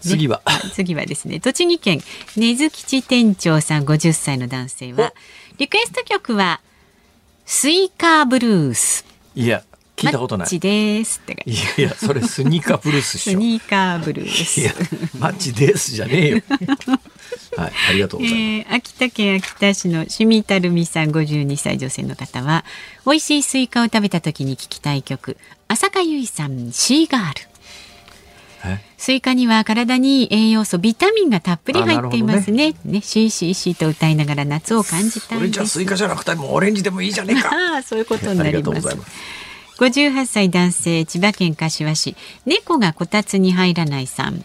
[0.00, 0.42] 次は、
[0.74, 2.02] 次はですね栃木県
[2.36, 5.12] 根津吉店長さん50歳の男性は
[5.58, 6.60] リクエスト曲は
[7.46, 9.62] スイカーブルースいや
[10.00, 10.46] 聞いたことない。
[10.46, 14.60] マッチですっていやいや、それスニーカーブルース スニーカーブルース。
[14.62, 14.74] いや、
[15.18, 16.42] マッチですじゃねえよ。
[17.56, 18.70] はい、ありがとうございます。
[18.70, 22.64] えー、秋田県秋田市のしみたるみさん52歳女性の方は、
[23.04, 25.36] 美味しいスイカを食べた時に聞きたい曲、
[25.68, 27.49] 浅香唯さん、シーガール。
[28.96, 32.72] スイカには体に栄養素ビタミンがたっぷり入っていますね。
[32.72, 32.76] ね。
[32.84, 37.50] ねシーシーシーと歌いながら夏を感じたいじゃスイカじゃなくてもオレンジでもいいじゃねえか。
[37.82, 38.88] そういうことになります。
[39.78, 42.16] 58歳男性千葉県柏市。
[42.44, 44.44] 猫がこたつに入らないさん。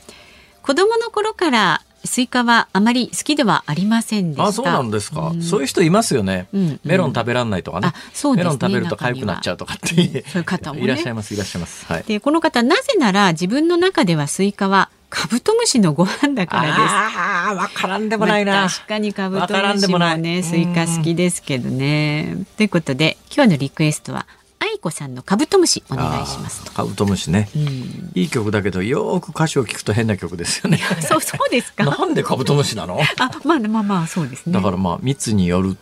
[0.62, 4.46] 子供の頃からスイカはあまり好きではありませんでした。
[4.46, 5.30] あ、そうなんですか。
[5.30, 6.48] うん、そういう人いますよね。
[6.54, 7.88] うん、メロン食べらんないとかね。
[7.88, 7.94] ね
[8.36, 11.86] メロン食べると痒くなっちゃうとかっていう、方も、ね、いらっしゃいますいらっしゃいます。
[11.86, 12.04] はい。
[12.04, 16.78] でこの方なぜなら自分の中ではスイカはカブトムシのご飯だからです。
[16.80, 18.52] ああ、わからんでもないな。
[18.54, 22.36] まあ、確かにカブトムシもね、スイカ好きですけどね。
[22.58, 24.26] ということで、今日のリクエストは
[24.60, 30.80] aikoさんのカブトムシお願いしますカブトムシね、うん、いい曲だけどよく歌詞を聞くと変な曲ですよね。
[31.02, 31.86] そうそうですか。
[31.86, 33.00] なんでカブトムシなの？
[33.20, 34.54] あまあまあまあそうですね。
[34.54, 35.78] だからまあ密による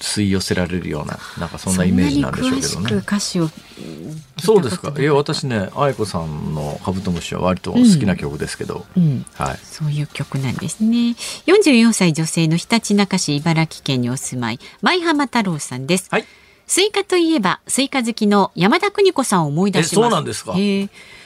[0.00, 2.96] 吸い寄せられるようななんかそんなイメージなんでしょうけどね。
[2.98, 3.48] 歌詞を
[4.38, 4.94] そうですか。
[4.96, 9.02] いや私ね aikoさんのカブトムシは割と好きな曲ですけど、うん。
[9.02, 11.16] うん、はい、そういう曲なんですね。
[11.46, 16.24] 44歳女性のひたちなか市茨城県にお住まい舞浜太郎さんです、はい
[16.68, 19.94] スイカといえばスイカ好きの山田邦子さんを思い出します。
[19.96, 20.54] そうなんですか？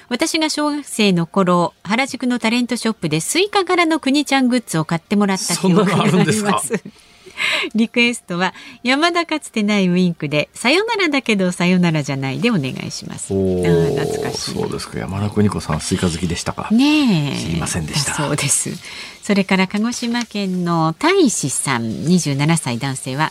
[0.09, 6.13] 私が小学生の頃原宿のタレントショップでスイカ柄の邦ちゃんグッズを買ってもらった記憶があり
[6.43, 6.83] ます。
[7.75, 8.53] リクエストは
[8.85, 13.29] 山田かつてない Wink でさよならだけどさよならじゃないでお願いします。
[13.33, 14.51] 懐かしい。
[14.55, 14.99] そうですか。
[14.99, 16.69] 山田邦子さんスイカ好きでしたか？
[16.71, 18.15] ね知りませんでした。
[18.15, 18.71] そうです
[19.23, 23.31] それから鹿児島県の大使さん27歳男性は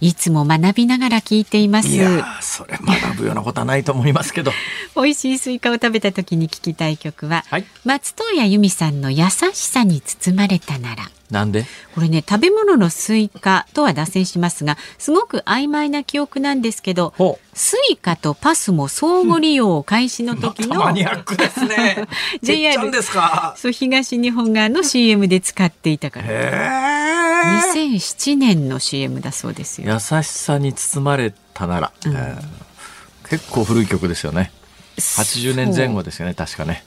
[0.00, 1.88] いつも学びながら聞いています。
[1.88, 4.50] いやそれ学ぶようなことはないと思いますけど。
[4.96, 11.10] 美味しいスイカを食べた時に聞きたい曲は、はい、松任谷由実さんの優しさに包まれたなら。
[11.30, 11.66] なんで？
[11.94, 17.14] これね食べ物のスイカとは脱線しますがすごく曖昧な記憶なんですけど
[17.60, 22.08] Suicaと PASMO 相互利用開始の時の、うん、マニアックですね。
[22.40, 23.52] JR ですか？
[23.58, 26.26] そう東日本側の CM で使っていたから。
[27.70, 29.92] 2007年の CM だそうですよ。
[29.92, 34.52] 優しさに包まれたなら、うん、えー、結構古い曲ですよね。
[34.96, 36.82] 80年前後ですよね確かね。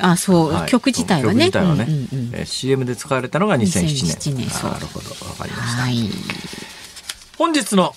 [0.00, 1.50] あそう、はい、曲自体はね。
[1.50, 4.32] 曲自体はね、うんうんうん、えー、CM で使われたのが2007年。
[4.32, 5.82] 2007年なるほど、わかりました。
[5.82, 6.08] はい、
[7.36, 7.94] 本日の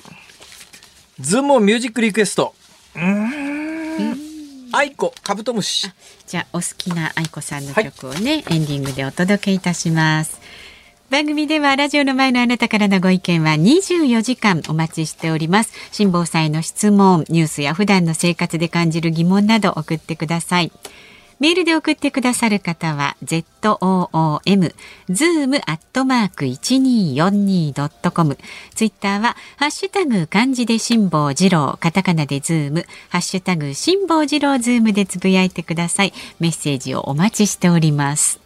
[1.22, 2.54] ズームミュージックリクエスト。
[2.96, 4.72] うん。
[4.74, 5.90] 愛子カブトムシ。
[6.28, 10.40] じゃあお好きな愛子さんの曲をね、はい、エンディングでお届けいたします。
[11.12, 20.72] 番組ではラジオの前のあなたからのご意見は24時間お待ちしております辛坊さんへの質問ニュースや普段の生活で感じる疑問など送ってください
[21.42, 23.48] メールで送ってくださる方は zoom
[25.10, 28.38] zoom アットマーク一二四二ドットコム。
[28.76, 36.14] ツイッターはハッシュタグ漢字で辛坊治郎カタカナでズームハッシュタグ辛坊治郎ズームでつぶやいてください。
[36.40, 38.41] メッセージをお待ちしております。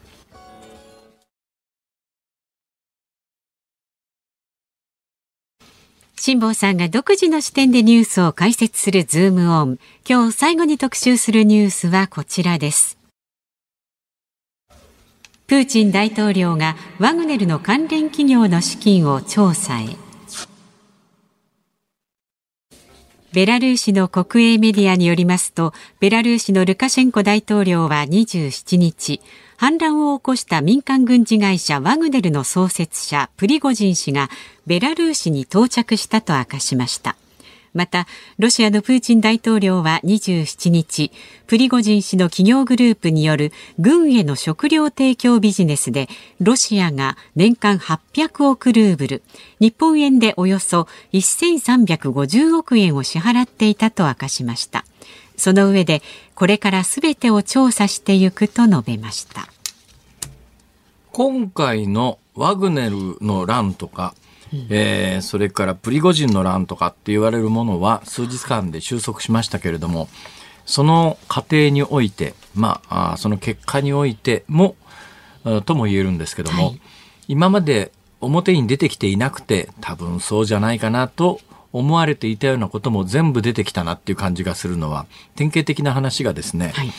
[6.18, 9.80] 辛坊さんが独自の視点でニュースを解説するズームオン。
[10.10, 12.98] 今日最後に特集するニュースはこちらです。
[15.48, 19.98] プーチン大統領がワグネルの関連企業の資金を調査へ。
[23.34, 29.20] ベラルーシの国営メディアによりますと、ベラルーシのルカシェンコ大統領は27日、
[29.58, 34.30] 反乱を起こした民間軍事会社ワグネルの創設者プリゴジン氏が
[34.66, 37.16] ベラルーシに到着したと明かしました。
[37.76, 38.08] また
[38.40, 41.12] ロシアのプーチン大統領は27日
[41.46, 46.08] プリゴジン氏の企業グループによる軍への食料提供ビジネスで
[46.40, 49.24] ロシアが年間800億ルーブル
[49.60, 54.86] 日本円でおよそ1350億円を支払っていたと明かしました。
[55.38, 56.02] その上で
[56.36, 59.48] これからすべてを調査していくと述べました。
[61.14, 64.14] 今回のワグネルの乱とか、
[64.54, 70.10] うん、えー、それからプリゴジンの乱とかって言われるものは数日間で収束しましたけれども
[70.66, 74.76] その過程において、まあ、あその結果においても
[75.66, 76.82] とも言えるんですけども、はい、
[77.30, 81.40] 今まで表に出てきていなくて多分そうじゃないかなと
[81.78, 85.06] 思われていたようなことも全部出てきたなっていう感じがするのは
[85.36, 86.92] 典型的な話がですね、はい、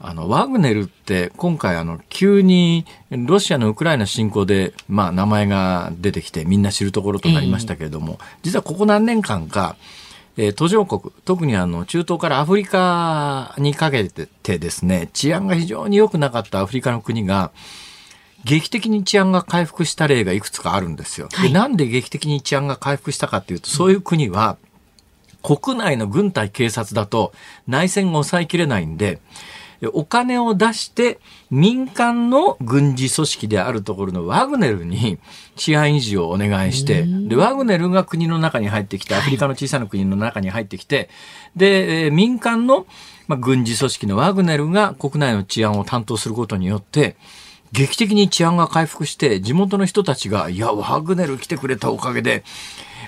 [0.00, 9.76] あのワグネルって今回あの急にロシアのウクライナ侵攻で、まあ、名前が出てきてみんな知るところとなりましたけれども、えー、実はここ何年間か
[10.36, 17.50] えー、途上国、特にあの中東からアフリカにかけてですね、治安が非常に良くなかったアフリカの国が、
[18.44, 21.28] 劇的に治安が回復した例がいくつかあるんですよ。
[21.32, 24.56] はい、でなんで劇的に治安が回復したかっていうと、そういう国は、
[25.42, 27.32] 国内の軍隊警察だと
[27.66, 29.20] 内戦が抑えきれないんで、
[29.94, 31.18] お金を出して
[31.50, 35.18] 民間の軍事組織であるところのワグネルに
[35.56, 41.08] 治安維持をお願いして、で、ワグネルが国の中に入ってきて、アフリカの小さな国の中に入ってきて、
[41.56, 42.86] で、民間の、
[43.26, 47.16] まあ、軍事組織のワグネルが国内の治安を担当することによって、
[47.72, 52.44] 劇的に治安が回復して、地元の人たちが、いや、ワグネル来てくれたおかげで、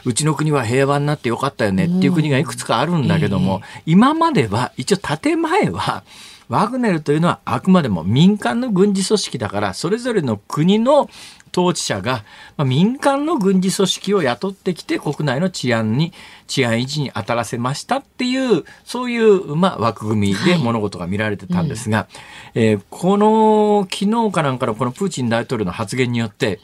[0.05, 6.05] うちの国は平和になってよかったよねっていう国がいくつかあるんだけども、今までは、一応建前は、
[6.53, 11.09] ワグネルというのはあくまでも民間の軍事組織だから、それぞれの国の
[11.57, 12.25] 統治者が、
[12.59, 16.13] まあ、民間の軍事組織を雇ってきて国内の治安に、
[16.47, 22.09] 治安維持に当たらせましたっていう、そういう、まあ、枠組みで物事が見られてたんですが、は
[22.55, 26.61] いうん、えー、この、昨日かなんかのこのプーチン大統領の発言によって、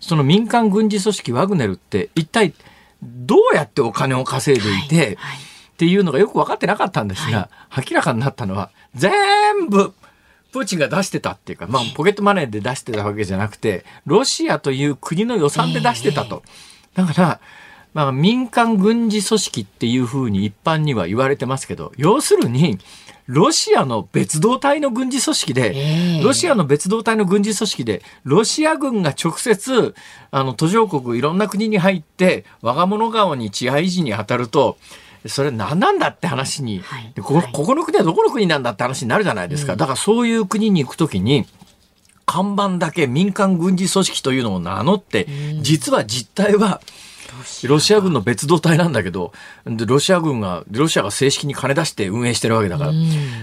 [0.00, 2.54] その民間軍事組織ワグネルって一体
[3.02, 5.06] どうやってお金を稼いでいて、はい。
[5.06, 9.92] はい、っていうのがよく分かってなかったんですが、明らかになったのは、全部、
[10.52, 16.42] プーチンが出してたっていうか、まあ、ポケットマネーで出してたわけじゃなくて、ロシアという国の予算で出してたと。
[16.94, 17.40] だから、
[17.92, 22.78] まあ、民間軍事組織っていうふうに一般には言われてますけど、要するに、
[23.26, 29.94] ロシアの別動隊の軍事組織で、ロシアの別動隊の軍事組織で、ロシア軍が直接、
[30.30, 34.78] あの、途上国いろんな国に入って、我が物顔に治安維持に当たると、
[35.28, 39.76] それ何なんだって話に、はい、こここの国はどこの国なんだって話になるじゃないですか。
[39.76, 41.46] だからそういう国に行くときに、
[42.26, 45.26] 看板だけ民間軍事組織というのを名乗って、
[45.60, 46.80] 実は実態は
[47.68, 49.32] ロシア軍の別動隊なんだけど、
[49.64, 52.92] ロシア軍が、ロシアが正式に金出して運営してるわけだから、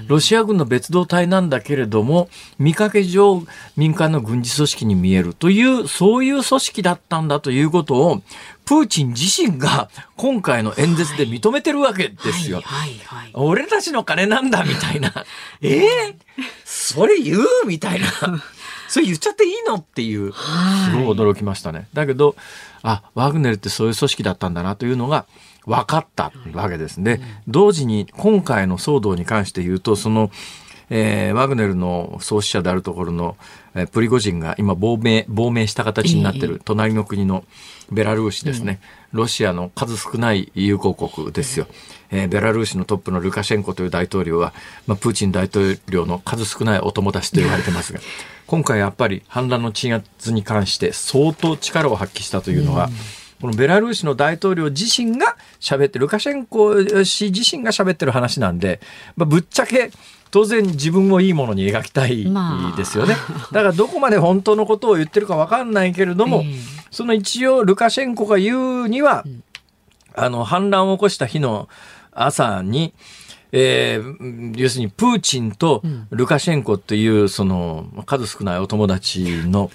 [0.08, 3.44] ロシア軍の別動隊なんだけれども、見かけ上
[3.78, 8.22] 民間の軍事組織に見えるという、そういう組織だったんだということを、
[8.66, 12.62] プーチン自身が今回の演説で認めてるわけですよ。
[13.34, 15.14] 俺たちの金なんだみたいな。
[15.62, 17.46] え えー、 それ言う？
[17.68, 18.08] みたいな。
[18.94, 19.78] それ言っちゃっていいの？
[19.78, 20.40] っていう、す
[20.92, 21.88] ごい驚きましたね。
[21.94, 22.36] だけど、
[22.84, 25.26] あ、ワグネルってそういう組織だったんだなというのが
[25.66, 27.20] 分かったわけですね。
[27.48, 30.30] 同時に今回の騒動に関して言うと、その、
[30.92, 33.36] えー、ワグネルの創始者であるところの、
[33.74, 37.46] えー、プリゴジンが今亡命、亡命した形になっている隣の国の
[37.92, 38.80] ベラルーシですね。
[39.14, 41.68] ロシアの数少ない友好国ですよ。
[42.12, 44.54] えー、ベラルーシのトップのルカシェンコという大統領は、
[44.86, 48.00] まあ、プーチン大統領の数少ないお友達と言われてますが、
[48.48, 52.90] 今回やっぱり反乱の鎮圧に関して相当力を発揮したというのは、
[53.40, 58.80] このベラルーシの大統領自身が喋って、ルカシェンコ氏自身が喋ってる話なんで、
[59.16, 59.92] まあ、ぶっちゃけ
[60.32, 62.26] 当然自分をいいものに描きたい
[62.76, 63.16] ですよね。
[63.52, 66.44] だからどこまで本当のことを言ってるか分かんないけれども、
[66.94, 69.26] その一応ルカシェンコが言うには、
[70.16, 71.68] あの反乱を起こした日の
[72.12, 72.94] 朝に、
[73.52, 75.82] えー、要するにプーチンと
[76.12, 79.72] ルカシェンコっていうその数少ないお友達の、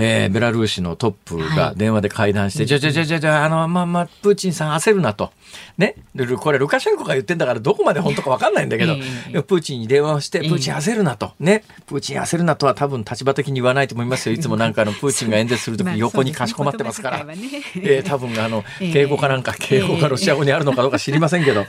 [0.00, 5.32] えー、ベラルーシのトップが電話で会談して、はい、じゃじゃじゃじゃじゃあの、まあまあ、プーチンさん焦るなと。
[5.76, 5.96] ね。
[6.40, 11.32] これ、ルカシェンコが言ってんだからどこまで本当かわかんないんだけど、えー、プーチンに電話をして、プーチン焦るなと。
[11.40, 11.64] ね。
[11.86, 14.36] プーチン焦るなとは多分立場的に言わないと思いますよ。
[14.36, 17.26] いつもなんかあの、プーチンが演説するときに横にかしこまってますから。
[17.28, 21.66] えー、多分あの、敬語かなんか、敬語がロシア語にあるのかどうか知りませんけど。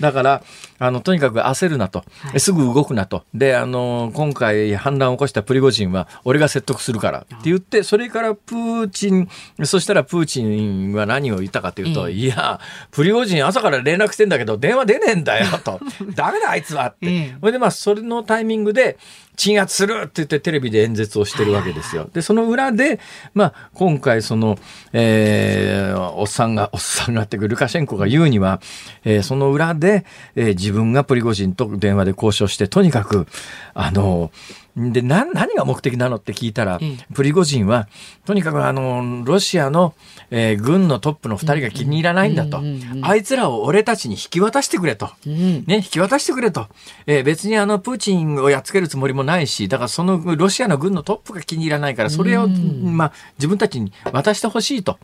[0.00, 0.42] だから、
[0.80, 2.04] あの、とにかく焦るなと。
[2.38, 3.24] すぐ動くなと。
[3.34, 9.28] で、あの、今回反乱を起こしたプリゴジンは、俺が説得するからって言って、それからプーチン、
[9.64, 12.60] そしたらプーチンは何を言ったかというと、いや、
[12.92, 15.80] プリゴジン朝から連絡してんだけど、電話出ねえんだよと。
[16.16, 17.34] ダメだあいつはって。
[17.38, 18.96] それでまあ、それのタイミングで、
[19.40, 22.10] 鎮圧するって言ってテレビで演説をしてるわけですよ。
[22.12, 23.00] で、その裏で、
[23.32, 24.58] まあ、今回その、
[24.92, 28.60] えー、おっさんが、おっさんがってルカシェンコが言うには、
[29.02, 33.26] えー、その裏で、えー、自分がプリゴジンと電話で交渉して、とにかく、
[33.72, 34.30] あの、
[34.76, 37.88] で、な、何が目的なのって聞いたら、うん、プリゴジンは、
[38.24, 39.94] とにかくあの、ロシアの、
[40.30, 42.60] えー、軍のトップの二人が気に入らないんだと。
[43.02, 45.10] あいつらを俺たちに引き渡してくれと。
[45.26, 46.68] うん、ね、引き渡してくれと。
[47.06, 54.98] えー、別にあの、プーチンをやっつけるつもりもないし、だからそのロシアの軍のトップが気に入らないから、それを、まあ、自分たちに渡してほしいと。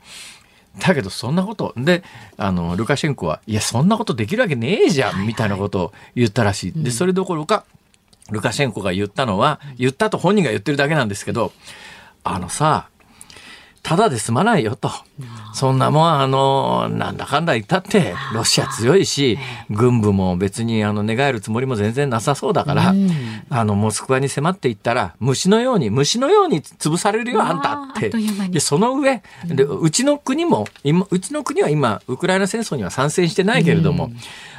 [0.79, 2.03] だけどそんなことで
[2.37, 6.73] あのルカシェンコはいやそんなことできるわけねえじゃんみたいなことを言ったらしい。
[6.73, 7.64] でそれどころか
[8.31, 11.53] ルカシェンコが言ったのは、言ったと本人が言ってるだけなんですけど、
[12.24, 12.89] あのさ、
[13.87, 14.91] ただで済まないよと。
[15.55, 19.39] そんなもん、あの、なんだかんだ言ったって、ロシア強いし、
[19.70, 22.93] 軍部も別にあの寝返るつもりも全然なさそうだから、
[23.49, 28.11] あの、モスクワに迫っていったら、虫のように、虫のように潰されるよ、あんたって。
[28.51, 34.11] で、その上、で、うちの国も、今、うちの国は今、ウクライナ戦争には参戦してないけれども、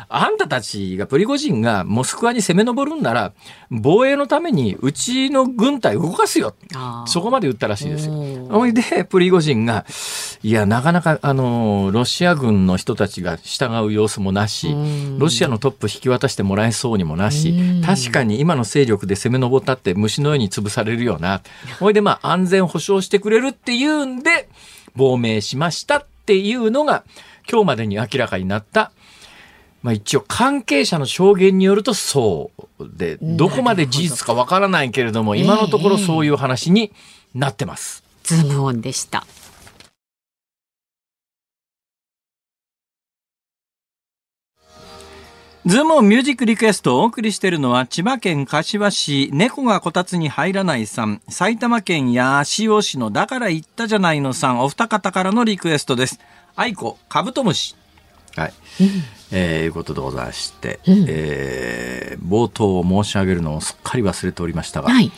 [0.09, 3.33] あんたたちがプリゴジンがモスクワに攻め上るんなら
[3.69, 6.55] 防衛のためにうちの軍隊動かすよ。
[7.05, 8.07] そこまで言ったらしいです。
[8.07, 8.13] よ。
[8.49, 9.85] ほいでプリゴジンが。
[10.43, 14.73] いやなかなかあのロシア軍の人たちが従う様子もなし
[15.17, 21.41] ロシアのトップ引き渡してもらえそうにもなし確かに今の勢力で攻め上ったって虫のように潰されるよな。
[21.79, 24.47] ほいでまあ安全保障してくれるっていうんで
[24.95, 27.03] 亡命しましたっていうのが
[27.49, 28.91] 今日までに明らかになった
[29.87, 36.91] まあ、一応関係者の証言によるとそうでどこまで事実かわからないけれども今のところそういう話に
[37.33, 38.03] なってます。
[38.23, 39.25] ズームオンでした。
[45.65, 51.21] ズームオンミュージックリクエストをお送りしているのは千葉県柏市猫がこたつに入らないさん。
[51.29, 54.59] 埼玉県八潮市のだから言ったじゃないのさん。
[54.59, 56.19] お二方からのリクエストです。
[56.57, 57.76] 愛子カブトムシ
[58.41, 58.53] はい、
[59.31, 65.11] えー、いうことでございまして、うん、えー、冒頭申し上げるのをすっかり忘れておりましたが、はい、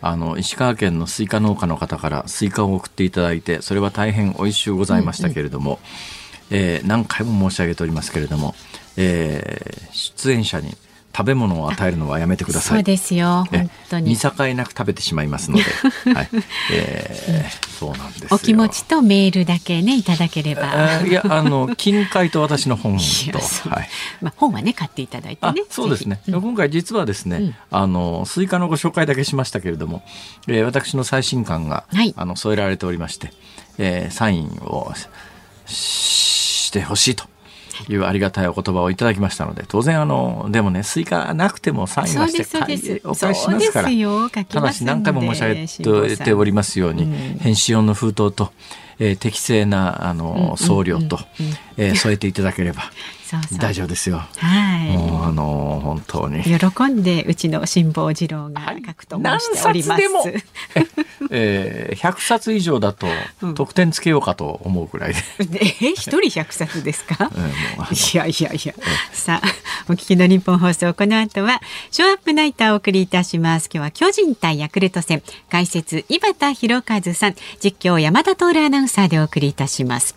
[0.00, 5.80] あの石川県のスイカ農家の方からスイカを送っていただいてそれは大変美味しゅうございましたけれども、
[6.50, 8.54] うんうん、えー、何回も申し上げておりますけれども
[8.96, 10.74] えー、出演者に
[11.14, 12.78] 食べ物を与えるのはやめてください。
[12.78, 13.44] そうですよ。
[13.50, 14.10] 本当に。
[14.10, 15.64] 見境なく食べてしまいますので。
[16.14, 16.28] はい。
[16.72, 21.02] えー、そうなんですお気持ちとメールだけねいただければ。
[21.06, 22.98] いやあの金塊と私の本
[23.30, 23.38] と。
[23.68, 23.88] はい。
[24.22, 25.62] まあ本はね買っていただいてね。
[25.68, 26.20] そうですね。
[26.26, 30.02] 今回実はですね、うん、あのスイカのご紹介だけしましたけれども、
[30.48, 33.32] えー、私の最新刊が、はい、あの添えられておりまして、
[33.78, 34.92] えー、サインを
[35.66, 37.31] してほしいと。
[37.88, 47.06] いうありがたいお言葉をいただきましたので当然あのでもねスイカなくてもサインはしてお返ししますからただし何回も申し上げておりますように、
[47.40, 48.52] 返信用の封筒と、
[48.98, 51.18] えー、適正なあの送料と、
[51.76, 52.82] えー、添えていただければ
[53.58, 54.22] 大丈夫ですよ。
[54.36, 54.96] はい。
[54.96, 60.02] もうあの本当に喜んでうちの辛坊治郎が書くと申しております。
[60.02, 60.42] はい、
[61.30, 63.06] えー、100冊以上だと
[63.54, 65.60] 得点つけようかと思うくらいで。
[65.62, 67.30] え一人100冊ですか？
[67.90, 68.74] いやいやいや。
[69.12, 69.48] さあ
[69.88, 71.60] お聞きの日本放送この後は
[71.90, 73.68] ショーアップナイターをお送りいたします。
[73.72, 80.16] 今日は巨人対ヤクルト戦解説井端弘和さん実況山田徹アナウンサーでお送りいたします。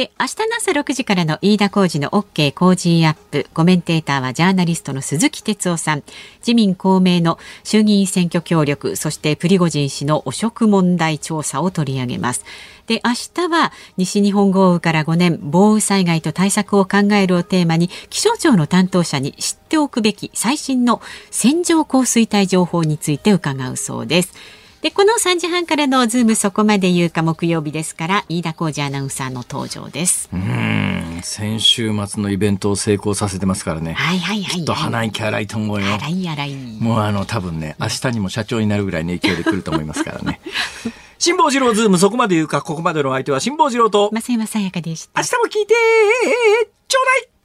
[0.00, 3.46] で明日の朝6時からの飯田浩二の OK 工事アップ。
[3.52, 6.02] コメンテーターはジャーナリストの鈴木哲夫さん。
[6.38, 12.46] 自民公明の衆議院選挙協力そしてプリゴジン氏の汚職問題調査を取り上げます。
[12.86, 24.59] で明日は西日本豪雨から5年豪雨災害と対策を考えるをテーマに気象庁の担当者に知っておくべき最新の線状降水帯情報について伺うそうです。
[24.82, 30.30] でこの3時半からのズームそこまで言うか木曜日ですから飯田浩二アナウンサーの登場です。
[30.32, 31.20] うん。
[31.22, 33.92] 先週末のイベントを成功させてますからね。
[33.92, 35.86] はいはいはい、きっと鼻息荒いと思うよ。
[35.96, 36.54] 荒い荒い。
[36.80, 40.40] もうあの多分ね明日にも社長になるぐらいの勢いで来ると思いますからね。
[41.18, 45.20] 辛坊治郎ズームそこまで言うかここまでの相手は辛坊治郎と増山さやかでした。
[45.20, 45.74] 明日も聞いて
[46.88, 47.39] ちょうだい